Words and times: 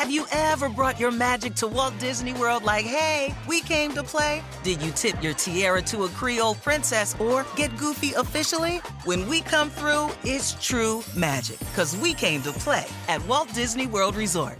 Have 0.00 0.10
you 0.10 0.24
ever 0.32 0.70
brought 0.70 0.98
your 0.98 1.10
magic 1.10 1.54
to 1.56 1.68
Walt 1.68 1.92
Disney 1.98 2.32
World 2.32 2.64
like, 2.64 2.86
hey, 2.86 3.34
we 3.46 3.60
came 3.60 3.92
to 3.92 4.02
play? 4.02 4.42
Did 4.62 4.80
you 4.80 4.92
tip 4.92 5.22
your 5.22 5.34
tiara 5.34 5.82
to 5.82 6.04
a 6.04 6.08
Creole 6.08 6.54
princess 6.54 7.14
or 7.20 7.44
get 7.54 7.76
goofy 7.76 8.14
officially? 8.14 8.78
When 9.04 9.28
we 9.28 9.42
come 9.42 9.68
through, 9.68 10.08
it's 10.24 10.54
true 10.54 11.04
magic 11.14 11.58
because 11.58 11.94
we 11.98 12.14
came 12.14 12.40
to 12.44 12.52
play 12.52 12.86
at 13.08 13.22
Walt 13.26 13.52
Disney 13.52 13.86
World 13.86 14.16
Resort. 14.16 14.58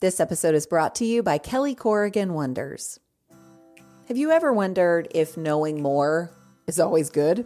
This 0.00 0.20
episode 0.20 0.54
is 0.54 0.66
brought 0.66 0.94
to 0.94 1.04
you 1.04 1.22
by 1.22 1.36
Kelly 1.36 1.74
Corrigan 1.74 2.32
Wonders. 2.32 2.98
Have 4.06 4.16
you 4.16 4.30
ever 4.30 4.54
wondered 4.54 5.08
if 5.10 5.36
knowing 5.36 5.82
more 5.82 6.30
is 6.66 6.80
always 6.80 7.10
good? 7.10 7.44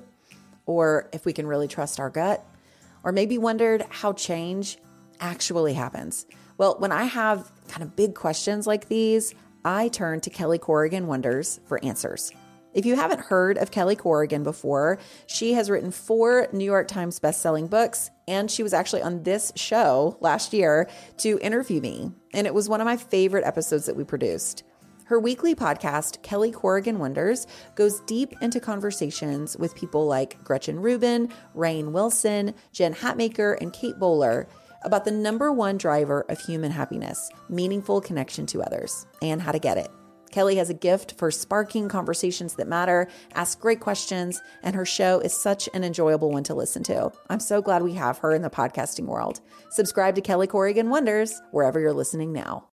Or 0.67 1.09
if 1.13 1.25
we 1.25 1.33
can 1.33 1.49
really 1.49 1.67
trust 1.67 1.99
our 1.99 2.09
gut? 2.09 2.47
Or 3.03 3.11
maybe 3.11 3.37
wondered 3.37 3.85
how 3.91 4.13
change 4.13 4.79
actually 5.19 5.75
happens? 5.75 6.25
Well, 6.63 6.77
when 6.79 6.93
I 6.93 7.07
have 7.07 7.51
kind 7.67 7.83
of 7.83 7.97
big 7.97 8.15
questions 8.15 8.69
like 8.69 8.87
these, 8.87 9.35
I 9.65 9.89
turn 9.89 10.21
to 10.21 10.31
Kelly 10.31 10.59
Corrigan 10.59 11.09
Wonders 11.09 11.59
for 11.67 11.85
answers. 11.85 12.31
If 12.73 12.87
you 12.87 12.95
haven't 12.95 13.19
heard 13.19 13.59
of 13.59 13.73
Kelly 13.73 13.97
Corrigan 13.97 14.45
before, 14.45 15.01
she 15.27 15.55
has 15.55 15.69
written 15.69 15.91
four 15.91 16.47
New 16.53 16.65
York 16.65 16.87
Times 16.87 17.19
bestselling 17.19 17.69
books, 17.69 18.11
and 18.29 18.49
she 18.49 18.63
was 18.63 18.73
actually 18.73 19.03
on 19.03 19.25
this 19.25 19.51
show 19.57 20.17
last 20.21 20.53
year 20.53 20.89
to 21.17 21.37
interview 21.41 21.81
me. 21.81 22.13
And 22.33 22.47
it 22.47 22.55
was 22.55 22.69
one 22.69 22.81
of 22.81 22.85
my 22.85 22.97
favorite 22.97 23.45
episodes 23.45 23.87
that 23.87 23.97
we 23.97 24.05
produced. 24.05 24.63
Her 25.07 25.19
weekly 25.19 25.57
podcast, 25.57 26.23
Kelly 26.23 26.53
Corrigan 26.53 27.01
Wonders, 27.01 27.49
goes 27.75 27.99
deep 28.03 28.35
into 28.41 28.61
conversations 28.61 29.57
with 29.57 29.75
people 29.75 30.07
like 30.07 30.43
Gretchen 30.45 30.79
Rubin, 30.79 31.29
Rainn 31.57 31.91
Wilson, 31.91 32.55
Jen 32.71 32.95
Hatmaker, 32.95 33.61
and 33.61 33.73
Kate 33.73 33.99
Bowler 33.99 34.47
about 34.85 35.05
the 35.05 35.11
number 35.11 35.53
one 35.53 35.77
driver 35.77 36.25
of 36.29 36.41
human 36.41 36.71
happiness 36.71 37.31
meaningful 37.49 38.01
connection 38.01 38.47
to 38.47 38.63
others 38.63 39.07
and 39.21 39.41
how 39.41 39.53
to 39.53 39.59
get 39.59 39.79
it. 39.79 39.91
Kelly 40.33 40.57
has 40.57 40.71
a 40.71 40.75
gift 40.75 41.13
for 41.19 41.31
sparking 41.31 41.89
conversations 41.89 42.55
that 42.55 42.67
matter, 42.67 43.07
asks 43.35 43.61
great 43.61 43.81
questions, 43.81 44.41
and 44.63 44.75
her 44.75 44.87
show 44.87 45.21
is 45.21 45.33
such 45.33 45.69
an 45.75 45.85
enjoyable 45.85 46.31
one 46.31 46.43
to 46.45 46.55
listen 46.55 46.83
to. 46.85 47.13
I'm 47.29 47.39
so 47.39 47.61
glad 47.61 47.83
we 47.83 47.93
have 47.95 48.19
her 48.19 48.33
in 48.33 48.43
the 48.43 48.51
podcasting 48.51 49.05
world. 49.05 49.41
Subscribe 49.71 50.15
to 50.15 50.23
Kelly 50.23 50.47
Corrigan 50.47 50.89
Wonders 50.89 51.41
wherever 51.51 51.79
you're 51.79 51.93
listening 51.93 52.33
now. 52.33 52.69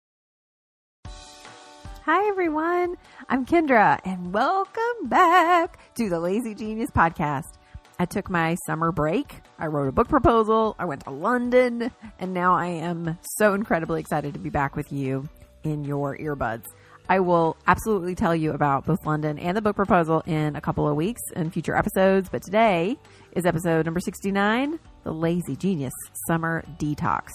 Hi, 2.06 2.28
everyone. 2.28 2.96
I'm 3.28 3.46
Kendra, 3.46 4.00
and 4.04 4.34
welcome 4.34 4.82
back 5.04 5.78
to 5.94 6.10
the 6.10 6.20
Lazy 6.20 6.56
Genius 6.56 6.90
Podcast. 6.90 7.59
I 8.02 8.06
took 8.06 8.30
my 8.30 8.56
summer 8.66 8.94
break. 8.94 9.42
I 9.60 9.68
wrote 9.68 9.90
a 9.90 9.92
book 9.92 10.08
proposal. 10.08 10.74
I 10.80 10.86
went 10.86 11.04
to 11.04 11.10
London, 11.10 11.92
and 12.18 12.34
now 12.34 12.56
I 12.56 12.68
am 12.68 13.20
so 13.36 13.54
incredibly 13.54 14.00
excited 14.00 14.32
to 14.34 14.40
be 14.40 14.50
back 14.50 14.78
with 14.78 14.94
you 14.94 15.28
in 15.66 15.84
your 15.84 16.18
earbuds. 16.18 16.64
I 17.10 17.20
will 17.20 17.58
absolutely 17.68 18.16
tell 18.16 18.34
you 18.34 18.54
about 18.54 18.86
both 18.86 19.06
London 19.06 19.38
and 19.38 19.58
the 19.58 19.62
book 19.62 19.76
proposal 19.76 20.24
in 20.26 20.56
a 20.56 20.62
couple 20.62 20.88
of 20.88 20.96
weeks 20.96 21.22
in 21.36 21.52
future 21.52 21.76
episodes, 21.76 22.30
but 22.30 22.42
today 22.42 22.98
is 23.34 23.46
episode 23.46 23.84
number 23.84 24.00
69 24.00 24.80
The 25.04 25.12
Lazy 25.12 25.58
Genius 25.58 25.94
Summer 26.26 26.64
Detox. 26.78 27.32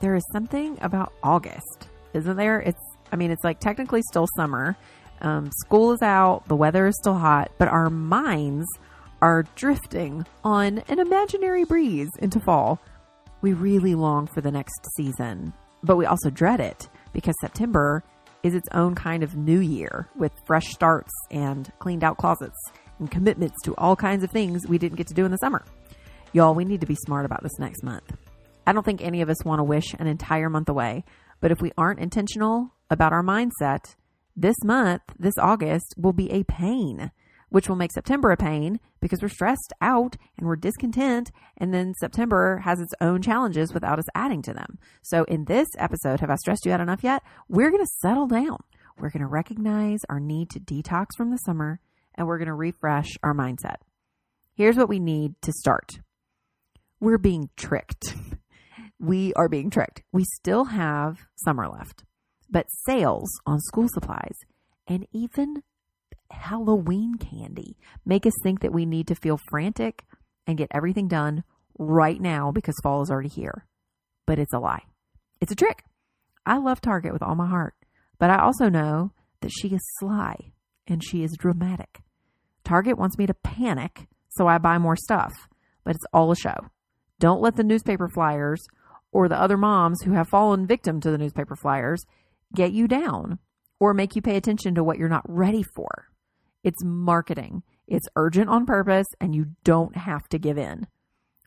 There 0.00 0.14
is 0.14 0.24
something 0.32 0.78
about 0.80 1.12
August, 1.22 1.88
isn't 2.14 2.36
there? 2.38 2.60
It's, 2.60 2.80
I 3.12 3.16
mean, 3.16 3.30
it's 3.30 3.44
like 3.44 3.60
technically 3.60 4.00
still 4.08 4.28
summer. 4.34 4.78
Um, 5.20 5.50
school 5.60 5.92
is 5.92 6.00
out, 6.00 6.48
the 6.48 6.56
weather 6.56 6.86
is 6.86 6.96
still 6.96 7.18
hot, 7.18 7.50
but 7.58 7.68
our 7.68 7.90
minds 7.90 8.66
are 9.22 9.44
drifting 9.54 10.26
on 10.44 10.78
an 10.88 10.98
imaginary 10.98 11.64
breeze 11.64 12.10
into 12.18 12.40
fall. 12.40 12.80
We 13.42 13.52
really 13.52 13.94
long 13.94 14.26
for 14.26 14.40
the 14.40 14.50
next 14.50 14.86
season, 14.96 15.52
but 15.82 15.96
we 15.96 16.06
also 16.06 16.30
dread 16.30 16.60
it 16.60 16.88
because 17.12 17.34
September 17.40 18.02
is 18.42 18.54
its 18.54 18.68
own 18.72 18.94
kind 18.94 19.22
of 19.22 19.36
new 19.36 19.60
year 19.60 20.08
with 20.16 20.32
fresh 20.46 20.68
starts 20.68 21.12
and 21.30 21.70
cleaned 21.78 22.04
out 22.04 22.16
closets 22.16 22.58
and 22.98 23.10
commitments 23.10 23.56
to 23.64 23.74
all 23.76 23.96
kinds 23.96 24.24
of 24.24 24.30
things 24.30 24.66
we 24.66 24.78
didn't 24.78 24.96
get 24.96 25.06
to 25.08 25.14
do 25.14 25.24
in 25.24 25.30
the 25.30 25.36
summer. 25.38 25.64
Y'all, 26.32 26.54
we 26.54 26.64
need 26.64 26.80
to 26.80 26.86
be 26.86 26.96
smart 27.06 27.26
about 27.26 27.42
this 27.42 27.58
next 27.58 27.82
month. 27.82 28.16
I 28.66 28.72
don't 28.72 28.84
think 28.84 29.02
any 29.02 29.20
of 29.20 29.28
us 29.28 29.44
want 29.44 29.58
to 29.58 29.64
wish 29.64 29.94
an 29.98 30.06
entire 30.06 30.48
month 30.48 30.68
away, 30.68 31.04
but 31.40 31.50
if 31.50 31.60
we 31.60 31.72
aren't 31.76 32.00
intentional 32.00 32.74
about 32.88 33.12
our 33.12 33.22
mindset, 33.22 33.96
this 34.36 34.56
month, 34.64 35.02
this 35.18 35.34
August, 35.38 35.94
will 35.98 36.12
be 36.12 36.30
a 36.30 36.44
pain 36.44 37.10
which 37.50 37.68
will 37.68 37.76
make 37.76 37.92
September 37.92 38.30
a 38.30 38.36
pain 38.36 38.80
because 39.00 39.20
we're 39.20 39.28
stressed 39.28 39.72
out 39.80 40.16
and 40.38 40.46
we're 40.46 40.56
discontent. 40.56 41.30
And 41.58 41.74
then 41.74 41.94
September 42.00 42.58
has 42.64 42.80
its 42.80 42.94
own 43.00 43.22
challenges 43.22 43.74
without 43.74 43.98
us 43.98 44.06
adding 44.14 44.42
to 44.42 44.54
them. 44.54 44.78
So, 45.02 45.24
in 45.24 45.44
this 45.44 45.68
episode, 45.78 46.20
have 46.20 46.30
I 46.30 46.36
stressed 46.36 46.64
you 46.64 46.72
out 46.72 46.80
enough 46.80 47.04
yet? 47.04 47.22
We're 47.48 47.70
going 47.70 47.84
to 47.84 47.98
settle 48.00 48.26
down. 48.26 48.58
We're 48.98 49.10
going 49.10 49.20
to 49.20 49.26
recognize 49.26 50.00
our 50.08 50.20
need 50.20 50.50
to 50.50 50.60
detox 50.60 51.06
from 51.16 51.30
the 51.30 51.38
summer 51.38 51.80
and 52.14 52.26
we're 52.26 52.38
going 52.38 52.48
to 52.48 52.54
refresh 52.54 53.16
our 53.22 53.34
mindset. 53.34 53.76
Here's 54.54 54.76
what 54.76 54.88
we 54.88 54.98
need 54.98 55.34
to 55.42 55.52
start 55.52 56.00
we're 57.00 57.18
being 57.18 57.48
tricked. 57.56 58.14
we 59.00 59.32
are 59.34 59.48
being 59.48 59.70
tricked. 59.70 60.02
We 60.12 60.24
still 60.24 60.66
have 60.66 61.26
summer 61.34 61.66
left, 61.66 62.04
but 62.50 62.66
sales 62.70 63.30
on 63.46 63.60
school 63.60 63.88
supplies 63.88 64.36
and 64.86 65.06
even 65.12 65.62
Halloween 66.30 67.14
candy 67.14 67.76
make 68.04 68.26
us 68.26 68.32
think 68.42 68.60
that 68.60 68.72
we 68.72 68.86
need 68.86 69.06
to 69.08 69.14
feel 69.14 69.38
frantic 69.50 70.04
and 70.46 70.58
get 70.58 70.70
everything 70.72 71.08
done 71.08 71.44
right 71.78 72.20
now 72.20 72.50
because 72.50 72.74
fall 72.82 73.02
is 73.02 73.10
already 73.10 73.28
here. 73.28 73.66
But 74.26 74.38
it's 74.38 74.54
a 74.54 74.58
lie. 74.58 74.82
It's 75.40 75.52
a 75.52 75.56
trick. 75.56 75.84
I 76.46 76.58
love 76.58 76.80
Target 76.80 77.12
with 77.12 77.22
all 77.22 77.34
my 77.34 77.48
heart, 77.48 77.74
but 78.18 78.30
I 78.30 78.38
also 78.38 78.68
know 78.68 79.12
that 79.40 79.52
she 79.52 79.68
is 79.68 79.80
sly 79.98 80.52
and 80.86 81.02
she 81.04 81.22
is 81.22 81.36
dramatic. 81.38 82.00
Target 82.64 82.98
wants 82.98 83.16
me 83.16 83.26
to 83.26 83.34
panic, 83.34 84.06
so 84.28 84.46
I 84.46 84.58
buy 84.58 84.78
more 84.78 84.96
stuff, 84.96 85.32
but 85.84 85.94
it's 85.94 86.04
all 86.12 86.30
a 86.30 86.36
show. 86.36 86.70
Don't 87.18 87.42
let 87.42 87.56
the 87.56 87.64
newspaper 87.64 88.08
flyers 88.08 88.60
or 89.12 89.28
the 89.28 89.40
other 89.40 89.56
moms 89.56 90.02
who 90.02 90.12
have 90.12 90.28
fallen 90.28 90.66
victim 90.66 91.00
to 91.00 91.10
the 91.10 91.18
newspaper 91.18 91.56
flyers 91.56 92.04
get 92.54 92.72
you 92.72 92.86
down 92.88 93.38
or 93.78 93.94
make 93.94 94.14
you 94.14 94.22
pay 94.22 94.36
attention 94.36 94.74
to 94.74 94.84
what 94.84 94.98
you're 94.98 95.08
not 95.08 95.24
ready 95.26 95.62
for. 95.74 96.08
It's 96.62 96.82
marketing. 96.84 97.62
It's 97.86 98.08
urgent 98.16 98.48
on 98.48 98.66
purpose, 98.66 99.06
and 99.20 99.34
you 99.34 99.46
don't 99.64 99.96
have 99.96 100.28
to 100.28 100.38
give 100.38 100.58
in. 100.58 100.86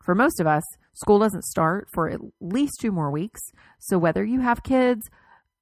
For 0.04 0.16
most 0.16 0.40
of 0.40 0.48
us, 0.48 0.64
school 0.94 1.20
doesn't 1.20 1.46
start 1.46 1.88
for 1.94 2.10
at 2.10 2.20
least 2.42 2.74
two 2.82 2.92
more 2.92 3.12
weeks. 3.12 3.40
So, 3.80 3.98
whether 3.98 4.24
you 4.24 4.42
have 4.42 4.64
kids, 4.64 5.02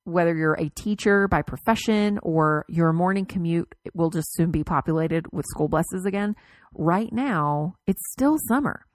whether 0.03 0.35
you're 0.35 0.59
a 0.59 0.69
teacher 0.69 1.27
by 1.27 1.43
profession, 1.43 2.19
or 2.23 2.65
your 2.67 2.91
morning 2.93 3.25
commute 3.25 3.75
will 3.93 4.09
just 4.09 4.33
soon 4.33 4.49
be 4.49 4.63
populated 4.63 5.31
with 5.31 5.45
school 5.49 5.67
buses 5.67 6.05
again, 6.05 6.35
right 6.73 7.11
now, 7.11 7.75
it's 7.85 8.11
still 8.11 8.37
summer. 8.47 8.85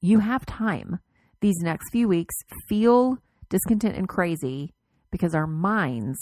You 0.00 0.18
have 0.20 0.44
time. 0.46 0.98
These 1.40 1.58
next 1.62 1.90
few 1.92 2.08
weeks 2.08 2.34
feel 2.68 3.18
discontent 3.48 3.96
and 3.96 4.08
crazy 4.08 4.74
because 5.10 5.34
our 5.34 5.46
minds 5.46 6.18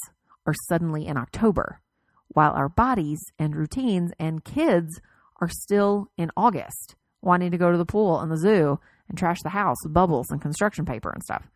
are 0.47 0.55
suddenly 0.69 1.07
in 1.07 1.17
October 1.17 1.81
while 2.29 2.53
our 2.53 2.69
bodies 2.69 3.21
and 3.39 3.57
routines 3.57 4.13
and 4.19 4.45
kids 4.45 5.01
are 5.41 5.49
still 5.49 6.09
in 6.17 6.31
August, 6.37 6.97
wanting 7.23 7.51
to 7.51 7.59
go 7.59 7.71
to 7.71 7.79
the 7.79 7.85
pool 7.87 8.21
and 8.21 8.31
the 8.31 8.37
zoo 8.37 8.79
and 9.09 9.17
trash 9.17 9.39
the 9.43 9.51
house 9.51 9.77
with 9.83 9.95
bubbles 9.95 10.31
and 10.31 10.43
construction 10.43 10.85
paper 10.85 11.11
and 11.11 11.23
stuff. 11.23 11.49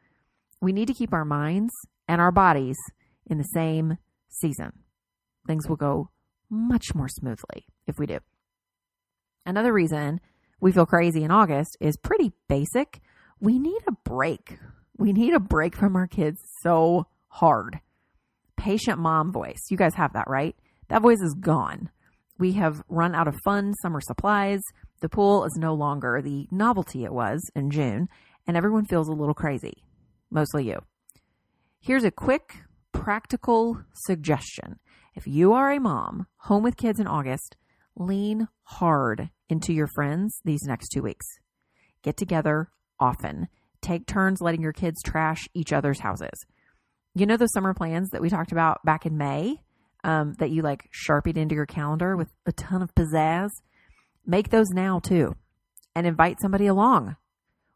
We 0.61 0.72
need 0.72 0.88
to 0.88 0.94
keep 0.94 1.12
our 1.12 1.25
minds 1.25 1.72
and 2.09 2.21
our 2.21 2.32
bodies 2.32 2.77
in 3.27 3.38
the 3.38 3.44
same 3.44 3.99
season. 4.28 4.72
Things 5.47 5.69
will 5.69 5.77
go 5.77 6.11
much 6.49 6.94
more 6.94 7.09
smoothly 7.09 7.66
if 7.87 7.99
we 7.99 8.06
do. 8.06 8.19
Another 9.44 9.72
reason 9.72 10.21
we 10.61 10.72
feel 10.72 10.87
crazy 10.87 11.25
in 11.25 11.31
August 11.31 11.77
is 11.81 11.97
pretty 11.97 12.32
basic. 12.49 13.00
We 13.41 13.59
need 13.59 13.81
a 13.88 13.93
break. 14.05 14.59
We 14.97 15.12
need 15.12 15.34
a 15.34 15.41
break 15.41 15.75
from 15.75 15.97
our 15.97 16.06
kids 16.06 16.41
so 16.62 17.09
hard. 17.26 17.81
Patient 18.62 19.00
mom 19.00 19.32
voice. 19.32 19.59
You 19.70 19.76
guys 19.76 19.97
have 19.97 20.12
that, 20.12 20.31
right? 20.31 20.55
That 20.87 21.03
voice 21.03 21.20
is 21.20 21.35
gone. 21.35 21.91
We 22.38 22.53
have 22.53 22.85
run 22.88 23.12
out 23.12 23.26
of 23.26 23.35
fun 23.44 23.75
summer 23.82 24.00
supplies. 24.00 24.61
The 25.00 25.09
pool 25.09 25.44
is 25.44 25.56
no 25.59 25.75
longer 25.75 26.23
the 26.23 26.47
novelty 26.53 27.03
it 27.03 27.12
was 27.12 27.43
in 27.56 27.73
June, 27.73 28.09
and 28.47 28.56
everyone 28.56 28.85
feels 28.85 29.09
a 29.09 29.12
little 29.12 29.35
crazy, 29.35 29.82
mostly 30.31 30.69
you. 30.69 30.79
Here's 31.81 32.05
a 32.05 32.12
quick, 32.12 32.59
practical 32.93 33.81
suggestion. 34.06 34.79
If 35.17 35.26
you 35.26 35.53
are 35.55 35.73
a 35.73 35.81
mom 35.81 36.29
home 36.37 36.62
with 36.62 36.76
kids 36.76 37.00
in 37.00 37.09
August, 37.09 37.56
lean 37.97 38.47
hard 38.62 39.31
into 39.49 39.73
your 39.73 39.88
friends 39.88 40.41
these 40.44 40.62
next 40.62 40.91
two 40.91 41.03
weeks. 41.03 41.26
Get 42.05 42.17
together 42.17 42.70
often. 43.00 43.49
Take 43.81 44.06
turns 44.06 44.41
letting 44.41 44.62
your 44.62 44.73
kids 44.73 45.03
trash 45.03 45.49
each 45.53 45.73
other's 45.73 45.99
houses. 45.99 46.47
You 47.14 47.26
know 47.26 47.37
those 47.37 47.53
summer 47.53 47.75
plans 47.75 48.11
that 48.11 48.23
we 48.23 48.31
talked 48.31 48.53
about 48.53 48.85
back 48.85 49.06
in 49.06 49.17
May? 49.19 49.59
um, 50.05 50.35
that 50.38 50.50
you 50.50 50.62
like 50.62 50.88
sharpied 50.91 51.37
into 51.37 51.55
your 51.55 51.67
calendar 51.67 52.17
with 52.17 52.29
a 52.47 52.53
ton 52.53 52.82
of 52.82 52.94
pizzazz, 52.94 53.50
make 54.26 54.50
those 54.50 54.70
now 54.70 54.99
too 54.99 55.35
and 55.94 56.06
invite 56.06 56.41
somebody 56.41 56.67
along. 56.67 57.17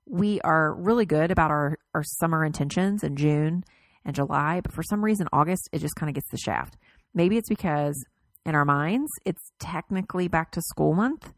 we 0.08 0.40
are 0.42 0.72
really 0.74 1.04
good 1.04 1.32
about 1.32 1.50
our, 1.50 1.78
our 1.92 2.04
summer 2.04 2.44
intentions 2.44 3.02
in 3.02 3.16
June 3.16 3.64
and 4.04 4.14
July, 4.14 4.60
but 4.60 4.72
for 4.72 4.84
some 4.84 5.04
reason, 5.04 5.26
August, 5.32 5.68
it 5.72 5.80
just 5.80 5.96
kind 5.96 6.08
of 6.08 6.14
gets 6.14 6.30
the 6.30 6.38
shaft. 6.38 6.76
Maybe 7.12 7.36
it's 7.36 7.48
because 7.48 8.06
in 8.44 8.54
our 8.54 8.64
minds, 8.64 9.10
it's 9.24 9.50
technically 9.58 10.28
back 10.28 10.52
to 10.52 10.62
school 10.62 10.94
month, 10.94 11.32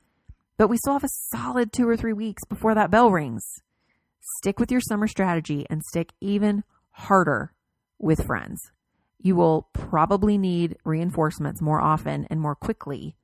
but 0.59 0.69
we 0.69 0.77
still 0.77 0.93
have 0.93 1.05
a 1.05 1.09
solid 1.33 1.73
two 1.73 1.89
or 1.89 1.97
three 1.97 2.13
weeks 2.13 2.45
before 2.45 2.75
that 2.75 2.91
bell 2.91 3.11
rings. 3.11 3.43
Stick 4.37 4.61
with 4.61 4.71
your 4.71 4.83
summer 4.83 5.07
strategy 5.07 5.65
and 5.71 5.83
stick 5.83 6.13
even 6.21 6.63
harder 6.91 7.55
with 7.99 8.27
friends. 8.27 8.61
You 9.19 9.35
will 9.35 9.69
probably 9.73 10.39
need 10.39 10.77
reinforcements 10.85 11.61
more 11.61 11.81
often 11.81 12.27
and 12.31 12.41
more 12.41 12.55
quickly 12.55 13.17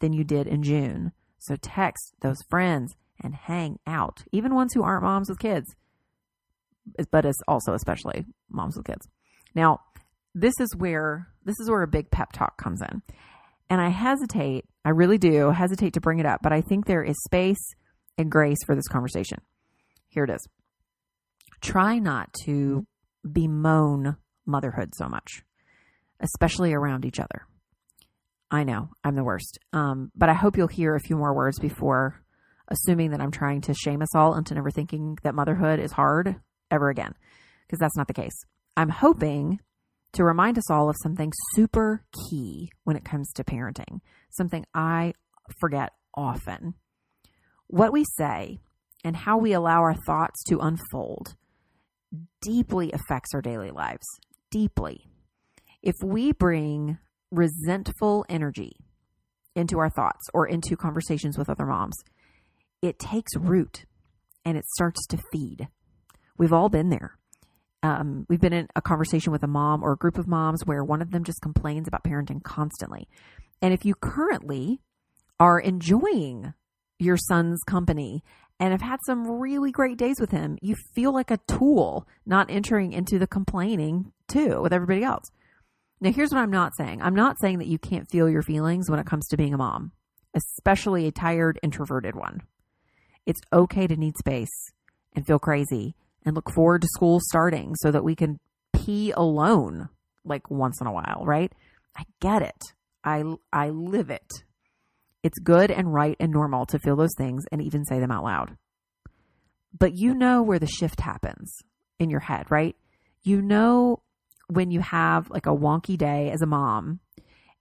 than 0.00 0.12
you 0.12 0.24
did 0.24 0.46
in 0.46 0.62
June. 0.62 1.12
So 1.38 1.56
text 1.56 2.14
those 2.20 2.42
friends 2.48 2.94
and 3.22 3.34
hang 3.34 3.78
out, 3.86 4.24
even 4.32 4.54
ones 4.54 4.72
who 4.72 4.82
aren't 4.82 5.02
moms 5.02 5.28
with 5.28 5.38
kids, 5.38 5.74
but 7.10 7.24
it's 7.24 7.40
also 7.48 7.74
especially 7.74 8.24
moms 8.48 8.76
with 8.76 8.86
kids. 8.86 9.08
Now, 9.54 9.80
this 10.34 10.54
is 10.60 10.76
where 10.76 11.28
this 11.44 11.58
is 11.60 11.70
where 11.70 11.82
a 11.82 11.88
big 11.88 12.10
pep 12.10 12.32
talk 12.32 12.56
comes 12.56 12.80
in. 12.82 13.02
And 13.68 13.80
I 13.80 13.88
hesitate, 13.88 14.66
I 14.84 14.90
really 14.90 15.18
do 15.18 15.50
hesitate 15.50 15.94
to 15.94 16.00
bring 16.00 16.18
it 16.18 16.26
up, 16.26 16.40
but 16.42 16.52
I 16.52 16.60
think 16.60 16.86
there 16.86 17.02
is 17.02 17.16
space 17.24 17.74
and 18.18 18.30
grace 18.30 18.58
for 18.66 18.74
this 18.74 18.88
conversation. 18.88 19.40
Here 20.08 20.24
it 20.24 20.30
is. 20.30 20.46
Try 21.60 21.98
not 21.98 22.32
to 22.44 22.86
bemoan 23.24 24.16
motherhood 24.46 24.94
so 24.94 25.08
much, 25.08 25.42
especially 26.20 26.72
around 26.72 27.04
each 27.04 27.20
other. 27.20 27.46
I 28.50 28.64
know 28.64 28.90
I'm 29.04 29.14
the 29.14 29.24
worst. 29.24 29.58
Um, 29.72 30.10
but 30.16 30.28
I 30.28 30.34
hope 30.34 30.56
you'll 30.56 30.66
hear 30.66 30.94
a 30.94 31.00
few 31.00 31.16
more 31.16 31.34
words 31.34 31.58
before 31.58 32.20
assuming 32.70 33.10
that 33.10 33.20
I'm 33.20 33.30
trying 33.30 33.60
to 33.62 33.74
shame 33.74 34.02
us 34.02 34.14
all 34.14 34.36
into 34.36 34.54
never 34.54 34.70
thinking 34.70 35.18
that 35.22 35.34
motherhood 35.34 35.80
is 35.80 35.92
hard 35.92 36.36
ever 36.70 36.88
again, 36.88 37.14
because 37.66 37.78
that's 37.80 37.96
not 37.96 38.06
the 38.06 38.14
case. 38.14 38.44
I'm 38.76 38.88
hoping 38.88 39.58
to 40.12 40.24
remind 40.24 40.56
us 40.56 40.70
all 40.70 40.88
of 40.88 40.96
something 41.02 41.32
super 41.54 42.04
key 42.28 42.70
when 42.84 42.96
it 42.96 43.04
comes 43.04 43.32
to 43.34 43.44
parenting, 43.44 44.00
something 44.30 44.64
I 44.74 45.14
forget 45.60 45.90
often. 46.14 46.74
What 47.66 47.92
we 47.92 48.04
say 48.16 48.60
and 49.04 49.16
how 49.16 49.38
we 49.38 49.52
allow 49.52 49.80
our 49.80 49.96
thoughts 50.06 50.42
to 50.48 50.58
unfold 50.58 51.34
deeply 52.40 52.92
affects 52.92 53.34
our 53.34 53.42
daily 53.42 53.70
lives. 53.70 54.06
Deeply. 54.50 55.06
If 55.82 55.94
we 56.02 56.32
bring 56.32 56.98
resentful 57.30 58.24
energy 58.28 58.76
into 59.54 59.78
our 59.78 59.90
thoughts 59.90 60.26
or 60.34 60.46
into 60.46 60.76
conversations 60.76 61.38
with 61.38 61.48
other 61.48 61.66
moms, 61.66 61.96
it 62.82 62.98
takes 62.98 63.36
root 63.36 63.84
and 64.44 64.56
it 64.56 64.64
starts 64.66 65.06
to 65.08 65.18
feed. 65.32 65.68
We've 66.38 66.52
all 66.52 66.68
been 66.68 66.88
there. 66.88 67.16
Um, 67.82 68.26
we've 68.28 68.40
been 68.40 68.52
in 68.52 68.68
a 68.76 68.82
conversation 68.82 69.32
with 69.32 69.42
a 69.42 69.46
mom 69.46 69.82
or 69.82 69.92
a 69.92 69.96
group 69.96 70.18
of 70.18 70.26
moms 70.26 70.66
where 70.66 70.84
one 70.84 71.00
of 71.00 71.12
them 71.12 71.24
just 71.24 71.40
complains 71.40 71.88
about 71.88 72.04
parenting 72.04 72.42
constantly. 72.42 73.08
And 73.62 73.72
if 73.72 73.84
you 73.84 73.94
currently 73.94 74.80
are 75.38 75.58
enjoying 75.58 76.52
your 76.98 77.16
son's 77.16 77.62
company 77.66 78.22
and 78.60 78.74
I've 78.74 78.82
had 78.82 79.00
some 79.06 79.26
really 79.40 79.72
great 79.72 79.96
days 79.96 80.20
with 80.20 80.30
him, 80.30 80.58
you 80.60 80.76
feel 80.94 81.14
like 81.14 81.30
a 81.30 81.40
tool 81.48 82.06
not 82.26 82.50
entering 82.50 82.92
into 82.92 83.18
the 83.18 83.26
complaining 83.26 84.12
too 84.28 84.60
with 84.60 84.74
everybody 84.74 85.02
else. 85.02 85.24
Now, 86.02 86.12
here's 86.12 86.30
what 86.30 86.40
I'm 86.40 86.50
not 86.50 86.76
saying 86.76 87.00
I'm 87.02 87.14
not 87.14 87.40
saying 87.40 87.58
that 87.58 87.66
you 87.66 87.78
can't 87.78 88.08
feel 88.10 88.28
your 88.28 88.42
feelings 88.42 88.90
when 88.90 89.00
it 89.00 89.06
comes 89.06 89.26
to 89.28 89.36
being 89.36 89.54
a 89.54 89.58
mom, 89.58 89.92
especially 90.34 91.06
a 91.06 91.10
tired, 91.10 91.58
introverted 91.62 92.14
one. 92.14 92.42
It's 93.26 93.40
okay 93.52 93.86
to 93.86 93.96
need 93.96 94.16
space 94.18 94.72
and 95.14 95.26
feel 95.26 95.38
crazy 95.38 95.94
and 96.24 96.36
look 96.36 96.50
forward 96.50 96.82
to 96.82 96.88
school 96.88 97.18
starting 97.20 97.74
so 97.76 97.90
that 97.90 98.04
we 98.04 98.14
can 98.14 98.38
pee 98.74 99.10
alone 99.12 99.88
like 100.24 100.50
once 100.50 100.80
in 100.80 100.86
a 100.86 100.92
while, 100.92 101.22
right? 101.24 101.52
I 101.96 102.04
get 102.20 102.42
it. 102.42 102.62
I 103.02 103.24
I 103.52 103.70
live 103.70 104.10
it. 104.10 104.44
It's 105.22 105.38
good 105.38 105.70
and 105.70 105.92
right 105.92 106.16
and 106.18 106.32
normal 106.32 106.66
to 106.66 106.78
feel 106.78 106.96
those 106.96 107.14
things 107.16 107.44
and 107.52 107.60
even 107.60 107.84
say 107.84 108.00
them 108.00 108.10
out 108.10 108.24
loud. 108.24 108.56
But 109.78 109.94
you 109.94 110.14
know 110.14 110.42
where 110.42 110.58
the 110.58 110.66
shift 110.66 111.00
happens 111.00 111.54
in 111.98 112.10
your 112.10 112.20
head, 112.20 112.50
right? 112.50 112.76
You 113.22 113.42
know 113.42 114.02
when 114.48 114.70
you 114.70 114.80
have 114.80 115.30
like 115.30 115.46
a 115.46 115.54
wonky 115.54 115.96
day 115.96 116.30
as 116.30 116.42
a 116.42 116.46
mom 116.46 117.00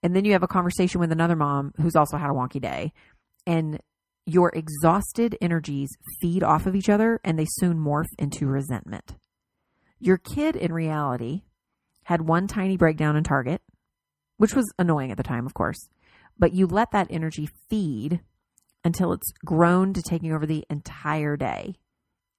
and 0.01 0.15
then 0.15 0.25
you 0.25 0.31
have 0.31 0.43
a 0.43 0.47
conversation 0.47 0.99
with 0.99 1.11
another 1.11 1.35
mom 1.35 1.73
who's 1.81 1.95
also 1.95 2.17
had 2.17 2.29
a 2.29 2.33
wonky 2.33 2.61
day 2.61 2.93
and 3.45 3.79
your 4.25 4.51
exhausted 4.55 5.37
energies 5.41 5.89
feed 6.21 6.43
off 6.43 6.65
of 6.65 6.75
each 6.75 6.89
other 6.89 7.19
and 7.23 7.37
they 7.37 7.47
soon 7.47 7.77
morph 7.77 8.07
into 8.17 8.47
resentment. 8.47 9.15
Your 9.99 10.17
kid, 10.17 10.55
in 10.55 10.71
reality, 10.71 11.43
had 12.03 12.21
one 12.21 12.47
tiny 12.47 12.77
breakdown 12.77 13.15
in 13.15 13.23
Target, 13.23 13.61
which 14.37 14.55
was 14.55 14.71
annoying 14.79 15.11
at 15.11 15.17
the 15.17 15.23
time, 15.23 15.45
of 15.45 15.53
course, 15.53 15.89
but 16.39 16.53
you 16.53 16.65
let 16.65 16.91
that 16.91 17.07
energy 17.09 17.49
feed 17.69 18.21
until 18.83 19.11
it's 19.11 19.31
grown 19.45 19.93
to 19.93 20.01
taking 20.01 20.33
over 20.33 20.45
the 20.45 20.65
entire 20.69 21.35
day. 21.35 21.75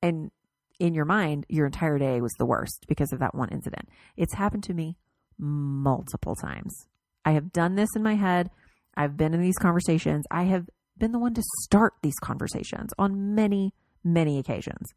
And 0.03 0.31
in 0.79 0.95
your 0.95 1.05
mind, 1.05 1.45
your 1.49 1.67
entire 1.67 1.99
day 1.99 2.21
was 2.21 2.33
the 2.39 2.47
worst 2.47 2.87
because 2.89 3.13
of 3.13 3.21
that 3.21 3.35
one 3.35 3.51
incident. 3.51 3.89
It's 4.17 4.35
happened 4.35 4.65
to 4.65 4.75
me 4.75 4.97
multiple 5.39 6.35
times. 6.35 6.87
I 7.25 7.33
have 7.33 7.53
done 7.53 7.75
this 7.75 7.91
in 7.95 8.03
my 8.03 8.15
head. 8.15 8.51
I've 8.97 9.17
been 9.17 9.35
in 9.35 9.43
these 9.43 9.59
conversations. 9.59 10.25
I 10.31 10.45
have 10.45 10.69
been 10.99 11.13
the 11.13 11.19
one 11.19 11.35
to 11.35 11.43
start 11.63 11.95
these 12.03 12.19
conversations 12.23 12.91
on 12.99 13.35
many, 13.35 13.75
many 14.03 14.39
occasions. 14.39 14.89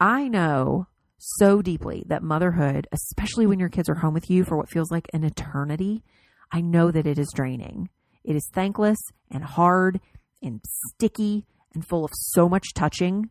I 0.00 0.28
know 0.28 0.86
so 1.18 1.60
deeply 1.60 2.04
that 2.06 2.22
motherhood, 2.22 2.86
especially 2.92 3.46
when 3.46 3.60
your 3.60 3.68
kids 3.68 3.90
are 3.90 3.96
home 3.96 4.14
with 4.14 4.30
you 4.30 4.44
for 4.44 4.56
what 4.56 4.70
feels 4.70 4.90
like 4.90 5.08
an 5.12 5.24
eternity, 5.24 6.02
I 6.52 6.60
know 6.60 6.90
that 6.90 7.06
it 7.06 7.18
is 7.18 7.32
draining. 7.34 7.88
It 8.24 8.36
is 8.36 8.48
thankless 8.52 8.98
and 9.30 9.44
hard 9.44 10.00
and 10.42 10.60
sticky 10.64 11.46
and 11.74 11.86
full 11.86 12.04
of 12.04 12.10
so 12.14 12.48
much 12.48 12.74
touching. 12.74 13.30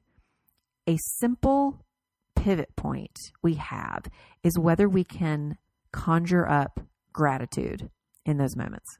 A 0.88 0.98
simple 0.98 1.86
pivot 2.36 2.76
point 2.76 3.18
we 3.44 3.56
have 3.56 4.06
is 4.44 4.58
whether 4.58 4.88
we 4.88 5.04
can 5.04 5.58
conjure 5.92 6.50
up 6.50 6.80
gratitude 7.12 7.90
in 8.26 8.38
those 8.38 8.56
moments. 8.56 8.98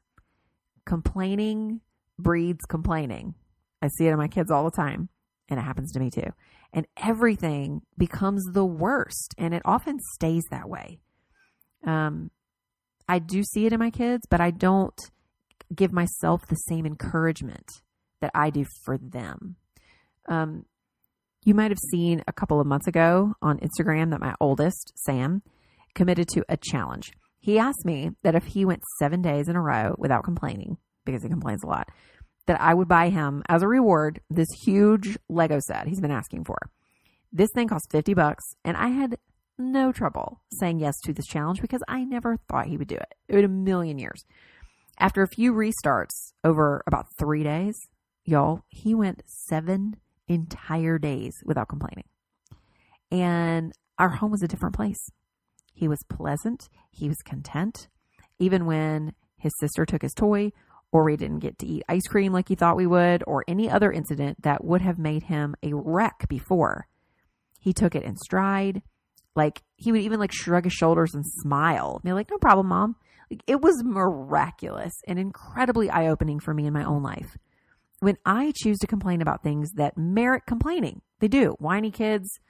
Complaining 0.84 1.80
breeds 2.18 2.64
complaining. 2.66 3.34
I 3.80 3.88
see 3.88 4.06
it 4.06 4.10
in 4.10 4.18
my 4.18 4.28
kids 4.28 4.50
all 4.50 4.64
the 4.64 4.70
time, 4.70 5.08
and 5.48 5.58
it 5.58 5.62
happens 5.62 5.92
to 5.92 6.00
me 6.00 6.10
too. 6.10 6.30
And 6.72 6.86
everything 6.96 7.82
becomes 7.96 8.44
the 8.52 8.64
worst, 8.64 9.34
and 9.38 9.54
it 9.54 9.62
often 9.64 9.98
stays 10.14 10.44
that 10.50 10.68
way. 10.68 11.00
Um, 11.86 12.30
I 13.10 13.18
do 13.18 13.42
see 13.42 13.66
it 13.66 13.72
in 13.72 13.80
my 13.80 13.90
kids, 13.90 14.24
but 14.30 14.40
I 14.40 14.52
don't 14.52 14.94
give 15.74 15.92
myself 15.92 16.46
the 16.46 16.54
same 16.54 16.86
encouragement 16.86 17.68
that 18.20 18.30
I 18.36 18.50
do 18.50 18.64
for 18.84 18.98
them. 18.98 19.56
Um, 20.28 20.64
you 21.44 21.54
might 21.54 21.72
have 21.72 21.78
seen 21.90 22.22
a 22.28 22.32
couple 22.32 22.60
of 22.60 22.68
months 22.68 22.86
ago 22.86 23.34
on 23.42 23.58
Instagram 23.58 24.10
that 24.10 24.20
my 24.20 24.36
oldest, 24.40 24.92
Sam, 24.94 25.42
committed 25.92 26.28
to 26.28 26.44
a 26.48 26.56
challenge. 26.56 27.10
He 27.40 27.58
asked 27.58 27.84
me 27.84 28.10
that 28.22 28.36
if 28.36 28.44
he 28.44 28.64
went 28.64 28.84
seven 29.00 29.22
days 29.22 29.48
in 29.48 29.56
a 29.56 29.60
row 29.60 29.96
without 29.98 30.22
complaining, 30.22 30.76
because 31.04 31.24
he 31.24 31.28
complains 31.28 31.64
a 31.64 31.66
lot, 31.66 31.88
that 32.46 32.60
I 32.60 32.74
would 32.74 32.86
buy 32.86 33.08
him 33.08 33.42
as 33.48 33.62
a 33.62 33.68
reward 33.68 34.20
this 34.30 34.48
huge 34.64 35.18
Lego 35.28 35.58
set 35.66 35.88
he's 35.88 36.00
been 36.00 36.12
asking 36.12 36.44
for. 36.44 36.58
This 37.32 37.50
thing 37.56 37.66
cost 37.66 37.90
50 37.90 38.14
bucks, 38.14 38.44
and 38.64 38.76
I 38.76 38.88
had 38.90 39.18
no 39.60 39.92
trouble 39.92 40.40
saying 40.52 40.80
yes 40.80 40.94
to 41.04 41.12
this 41.12 41.26
challenge 41.26 41.60
because 41.60 41.82
I 41.88 42.04
never 42.04 42.38
thought 42.48 42.66
he 42.66 42.76
would 42.76 42.88
do 42.88 42.96
it 42.96 43.14
It 43.28 43.38
in 43.38 43.44
a 43.44 43.48
million 43.48 43.98
years. 43.98 44.24
After 44.98 45.22
a 45.22 45.28
few 45.28 45.52
restarts 45.52 46.32
over 46.44 46.82
about 46.86 47.06
three 47.18 47.42
days, 47.42 47.74
y'all, 48.24 48.62
he 48.68 48.94
went 48.94 49.22
seven 49.26 49.96
entire 50.28 50.98
days 50.98 51.34
without 51.44 51.68
complaining. 51.68 52.04
And 53.10 53.72
our 53.98 54.10
home 54.10 54.30
was 54.30 54.42
a 54.42 54.48
different 54.48 54.74
place. 54.74 55.10
He 55.72 55.88
was 55.88 56.02
pleasant, 56.08 56.68
he 56.90 57.08
was 57.08 57.18
content. 57.24 57.88
Even 58.38 58.66
when 58.66 59.14
his 59.38 59.52
sister 59.58 59.86
took 59.86 60.02
his 60.02 60.14
toy 60.14 60.52
or 60.92 61.04
we 61.04 61.16
didn't 61.16 61.38
get 61.38 61.58
to 61.58 61.66
eat 61.66 61.82
ice 61.88 62.06
cream 62.08 62.32
like 62.32 62.48
he 62.48 62.54
thought 62.54 62.76
we 62.76 62.86
would, 62.86 63.22
or 63.26 63.44
any 63.46 63.70
other 63.70 63.92
incident 63.92 64.42
that 64.42 64.64
would 64.64 64.82
have 64.82 64.98
made 64.98 65.24
him 65.24 65.54
a 65.62 65.72
wreck 65.72 66.26
before. 66.28 66.88
He 67.60 67.72
took 67.72 67.94
it 67.94 68.02
in 68.02 68.16
stride. 68.16 68.82
Like 69.36 69.62
he 69.76 69.92
would 69.92 70.00
even 70.00 70.18
like 70.20 70.32
shrug 70.32 70.64
his 70.64 70.72
shoulders 70.72 71.14
and 71.14 71.24
smile. 71.24 72.00
Be 72.04 72.12
like, 72.12 72.30
no 72.30 72.38
problem, 72.38 72.68
mom. 72.68 72.96
Like, 73.30 73.42
it 73.46 73.60
was 73.60 73.84
miraculous 73.84 74.92
and 75.06 75.18
incredibly 75.18 75.88
eye 75.88 76.08
opening 76.08 76.40
for 76.40 76.52
me 76.52 76.66
in 76.66 76.72
my 76.72 76.84
own 76.84 77.02
life. 77.02 77.36
When 78.00 78.16
I 78.24 78.52
choose 78.56 78.78
to 78.78 78.86
complain 78.86 79.22
about 79.22 79.42
things 79.42 79.72
that 79.72 79.96
merit 79.96 80.44
complaining, 80.46 81.02
they 81.20 81.28
do. 81.28 81.54
Whiny 81.58 81.90
kids, 81.90 82.40